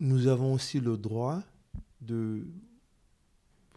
[0.00, 1.42] nous avons aussi le droit
[2.00, 2.46] de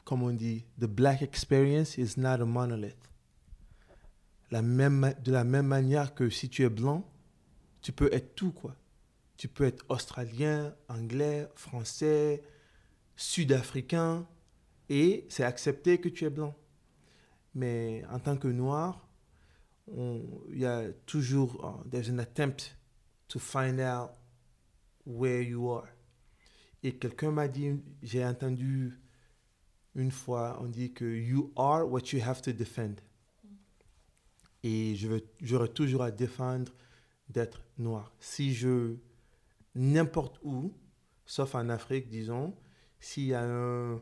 [0.10, 2.97] comme on dit, the black experience is not a monolith.
[4.49, 7.07] De la même manière que si tu es blanc,
[7.84, 8.76] tu peux être tout, quoi.
[9.38, 12.41] Tu peux être australien, anglais, français,
[13.16, 14.28] sud-africain,
[14.89, 16.55] et c'est accepté que tu es blanc.
[17.53, 19.07] Mais en tant que noir,
[19.95, 22.76] il y a toujours, uh, there's an attempt
[23.28, 24.10] to find out
[25.05, 25.86] where you are.
[26.82, 28.99] Et quelqu'un m'a dit, j'ai entendu
[29.96, 32.96] une fois, on dit que you are what you have to defend.
[34.64, 35.08] Et je
[35.42, 36.72] j'aurai toujours à défendre
[37.30, 38.14] d'être noir.
[38.20, 38.96] Si je,
[39.76, 40.74] n'importe où,
[41.26, 42.56] sauf en Afrique, disons,
[43.00, 44.02] s'il y a un,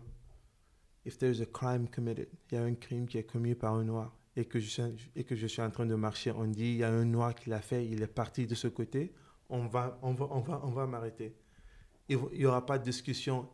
[1.06, 3.84] if there's a crime committed, il y a un crime qui est commis par un
[3.84, 4.84] noir et que je suis,
[5.16, 7.34] et que je suis en train de marcher, on dit, il y a un noir
[7.34, 9.14] qui l'a fait, il est parti de ce côté,
[9.50, 11.36] on va, on va, on va, on va m'arrêter.
[12.10, 13.50] Il n'y aura pas de discussion.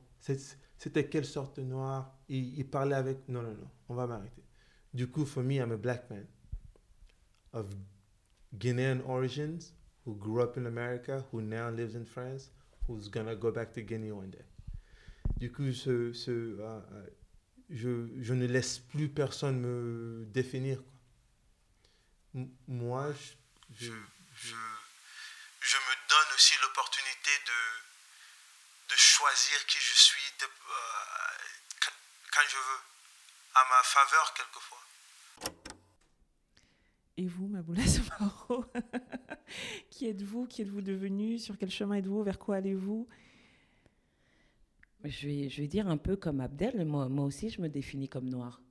[0.84, 2.14] C'était quelle sorte de noir?
[2.28, 3.30] Il, parlait avec.
[3.30, 4.44] Non, non, non, on va m'arrêter.
[4.94, 6.28] Du coup, for me, I'm a black man
[7.54, 7.74] of
[8.58, 9.72] Guinean origins
[10.06, 12.52] who grew up in America, who now lives in France,
[12.86, 14.44] who's gonna go back to Guinea one day.
[15.38, 16.82] Du coup, ce, ce, uh,
[17.70, 20.84] je, je, ne laisse plus personne me définir.
[22.68, 23.14] Moi,
[23.72, 23.94] je, je,
[24.36, 27.93] je, me donne aussi l'opportunité de,
[28.90, 30.50] de choisir qui je suis de, euh,
[32.32, 32.82] quand je veux,
[33.56, 34.84] à ma faveur quelquefois.
[37.18, 38.66] Et vous, Maboula Samaro
[39.92, 43.08] Qui êtes-vous Qui êtes-vous devenu Sur quel chemin êtes-vous Vers quoi allez-vous?
[45.04, 46.86] Je vais, je vais dire un peu comme Abdel.
[46.86, 48.62] Moi, moi aussi, je me définis comme noir.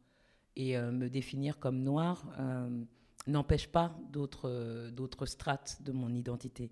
[0.57, 2.85] Et euh, me définir comme noir euh,
[3.27, 6.71] n'empêche pas d'autres, d'autres strates de mon identité.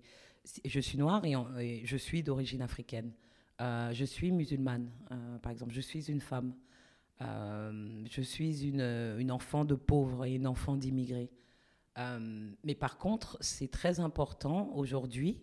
[0.65, 3.13] Je suis noire et, je suis d'origine africaine.
[3.61, 4.89] Euh, je suis musulmane,
[5.41, 5.73] par exemple.
[5.73, 6.53] Je suis une femme.
[7.19, 8.81] je suis une,
[9.19, 11.29] une, enfant de pauvres et une enfant d'immigrés.
[12.63, 15.39] mais par contre, c'est très important aujourd'hui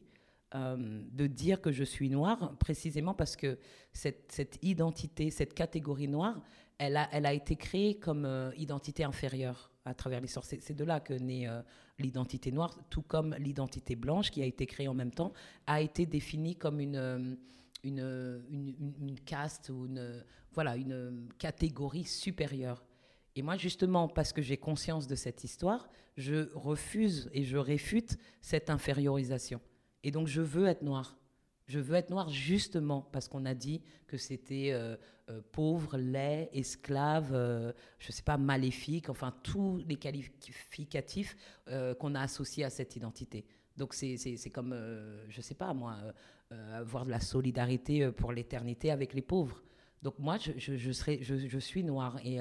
[0.52, 3.58] de dire que je suis noire, précisément parce que
[3.92, 6.40] cette, cette identité, cette catégorie noire,
[6.78, 10.44] elle a, elle a été créée comme euh, identité inférieure à travers l'histoire.
[10.44, 11.60] C'est de là que naît euh,
[11.98, 15.32] l'identité noire, tout comme l'identité blanche, qui a été créée en même temps,
[15.66, 17.36] a été définie comme une,
[17.84, 22.84] une, caste ou une, voilà, une catégorie supérieure.
[23.36, 28.18] Et moi, justement, parce que j'ai conscience de cette histoire, je refuse et je réfute
[28.40, 29.60] cette infériorisation.
[30.02, 31.16] Et donc, je veux être noire.
[31.68, 34.96] Je veux être noire justement parce qu'on a dit que c'était euh,
[35.28, 41.36] euh, pauvre, laid, esclave, euh, je ne sais pas, maléfique, enfin tous les qualificatifs
[42.00, 43.44] qu'on a associés à cette identité.
[43.76, 44.74] Donc c'est comme,
[45.28, 45.96] je ne sais pas moi,
[46.51, 49.62] avoir de la solidarité pour l'éternité avec les pauvres.
[50.03, 52.18] Donc moi, je, je, serai, je, suis noire.
[52.24, 52.38] Et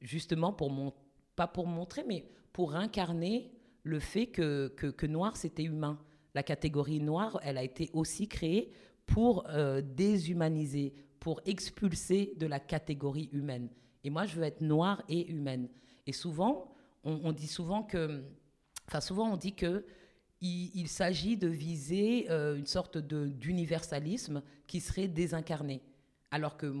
[0.00, 0.92] justement, pour mon,
[1.36, 3.50] pas pour montrer, mais pour incarner
[3.84, 5.98] le fait que, que, que noir, c'était humain
[6.38, 8.70] la catégorie noire, elle a été aussi créée
[9.06, 13.68] pour euh, déshumaniser, pour expulser de la catégorie humaine.
[14.04, 15.68] Et moi, je veux être noire et humaine.
[16.06, 18.22] Et souvent, on, dit souvent que,
[18.86, 19.84] enfin souvent on dit que
[20.40, 25.82] il, s'agit de viser euh, une sorte d'universalisme qui serait désincarné.
[26.30, 26.72] Alors que,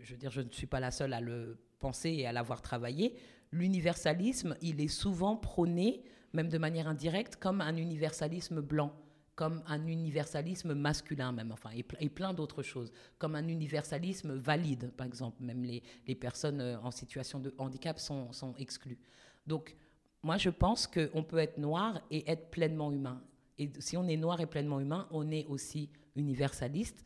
[0.00, 2.62] je veux dire, je ne suis pas la seule à le penser et à l'avoir
[2.62, 3.14] travaillé.
[3.52, 8.92] L'universalisme, il est souvent prôné même de manière indirecte, comme un universalisme blanc,
[9.34, 15.06] comme un universalisme masculin même, enfin, et, plein d'autres choses, comme un universalisme valide, par
[15.06, 15.42] exemple.
[15.42, 18.98] Même les, personnes euh, en situation de handicap sont, sont exclues.
[19.46, 19.76] Donc,
[20.22, 23.22] moi, je pense qu'on peut être noir et être pleinement humain.
[23.58, 27.04] Et si on est noir et pleinement humain, on est aussi universaliste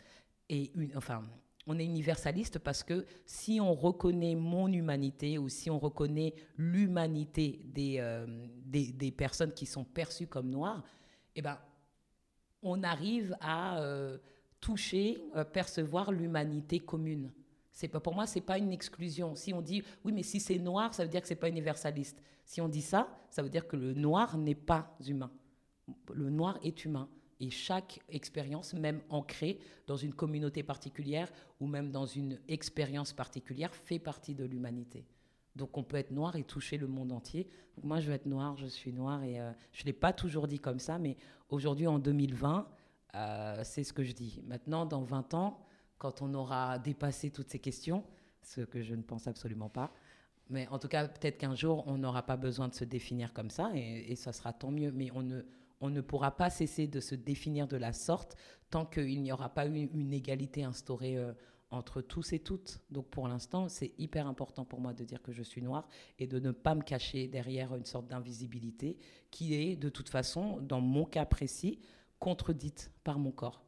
[0.48, 1.22] et enfin,
[1.66, 7.60] on est universaliste parce que si on reconnaît mon humanité ou si on reconnaît l'humanité
[7.64, 8.26] des, euh,
[8.64, 10.82] des, personnes qui sont perçues comme noires,
[11.36, 11.58] eh ben,
[12.62, 14.18] on arrive à euh,
[14.60, 17.32] toucher, euh, percevoir l'humanité commune.
[17.82, 19.34] C'est pas pour moi, c'est pas une exclusion.
[19.34, 22.22] Si on dit oui, mais si c'est noir, ça veut dire que c'est pas universaliste.
[22.44, 25.32] Si on dit ça, ça veut dire que le noir n'est pas humain.
[26.14, 27.08] Le noir est humain.
[27.40, 29.58] Et chaque expérience, même ancrée
[29.88, 31.28] dans une communauté particulière
[31.58, 35.04] ou même dans une expérience particulière, fait partie de l'humanité.
[35.56, 37.48] Donc on peut être noir et toucher le monde entier.
[37.82, 40.46] moi, je veux être noir, je suis noir et euh, je ne l'ai pas toujours
[40.46, 41.16] dit comme ça, mais
[41.48, 42.68] aujourd'hui, en 2020,
[43.16, 44.40] euh, c'est ce que je dis.
[44.46, 45.58] Maintenant, dans 20 ans,
[46.02, 48.02] quand on aura dépassé toutes ces questions,
[48.42, 49.92] ce que je ne pense absolument pas,
[50.50, 53.50] mais en tout cas, peut-être qu'un jour, on n'aura pas besoin de se définir comme
[53.50, 54.90] ça et, ça sera tant mieux.
[54.90, 55.42] Mais on ne
[55.80, 58.36] on ne pourra pas cesser de se définir de la sorte
[58.70, 61.32] tant qu'il n'y aura pas eu une égalité instaurée euh,
[61.70, 62.80] entre tous et toutes.
[62.90, 65.88] Donc pour l'instant, c'est hyper important pour moi de dire que je suis noire
[66.18, 68.98] et de ne pas me cacher derrière une sorte d'invisibilité
[69.30, 71.78] qui est de toute façon, dans mon cas précis,
[72.18, 73.62] contredite par mon corps.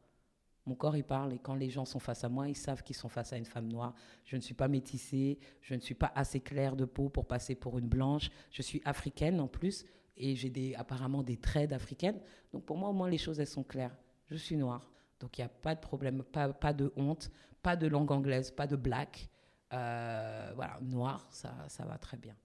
[0.65, 2.95] Mon corps, il parle et quand les gens sont face à moi, ils savent qu'ils
[2.95, 3.93] sont face à une femme noire.
[4.25, 7.53] Je ne suis pas métissée, je ne suis pas assez claire de peau pour passer
[7.53, 8.29] pour une blanche.
[8.51, 9.85] Je suis africaine en plus,
[10.17, 12.19] et j'ai des, apparemment des traits d'africaine.
[12.51, 13.95] Donc pour moi, au moins, les choses, elles sont claires.
[14.29, 14.89] Je suis noire.
[15.19, 18.51] Donc il n'y a pas de problème, pas, pas de honte, pas de langue anglaise,
[18.51, 19.29] pas de black.
[19.73, 22.35] Euh, voilà, noir, ça, ça va très bien.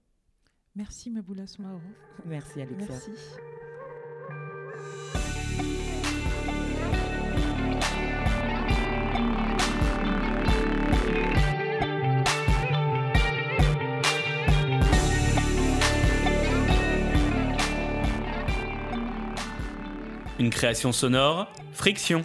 [0.75, 1.81] Merci Maboula Soumaoro.
[2.25, 2.87] Merci Alexia.
[2.89, 3.11] Merci.
[20.41, 22.23] Une création sonore, Friction.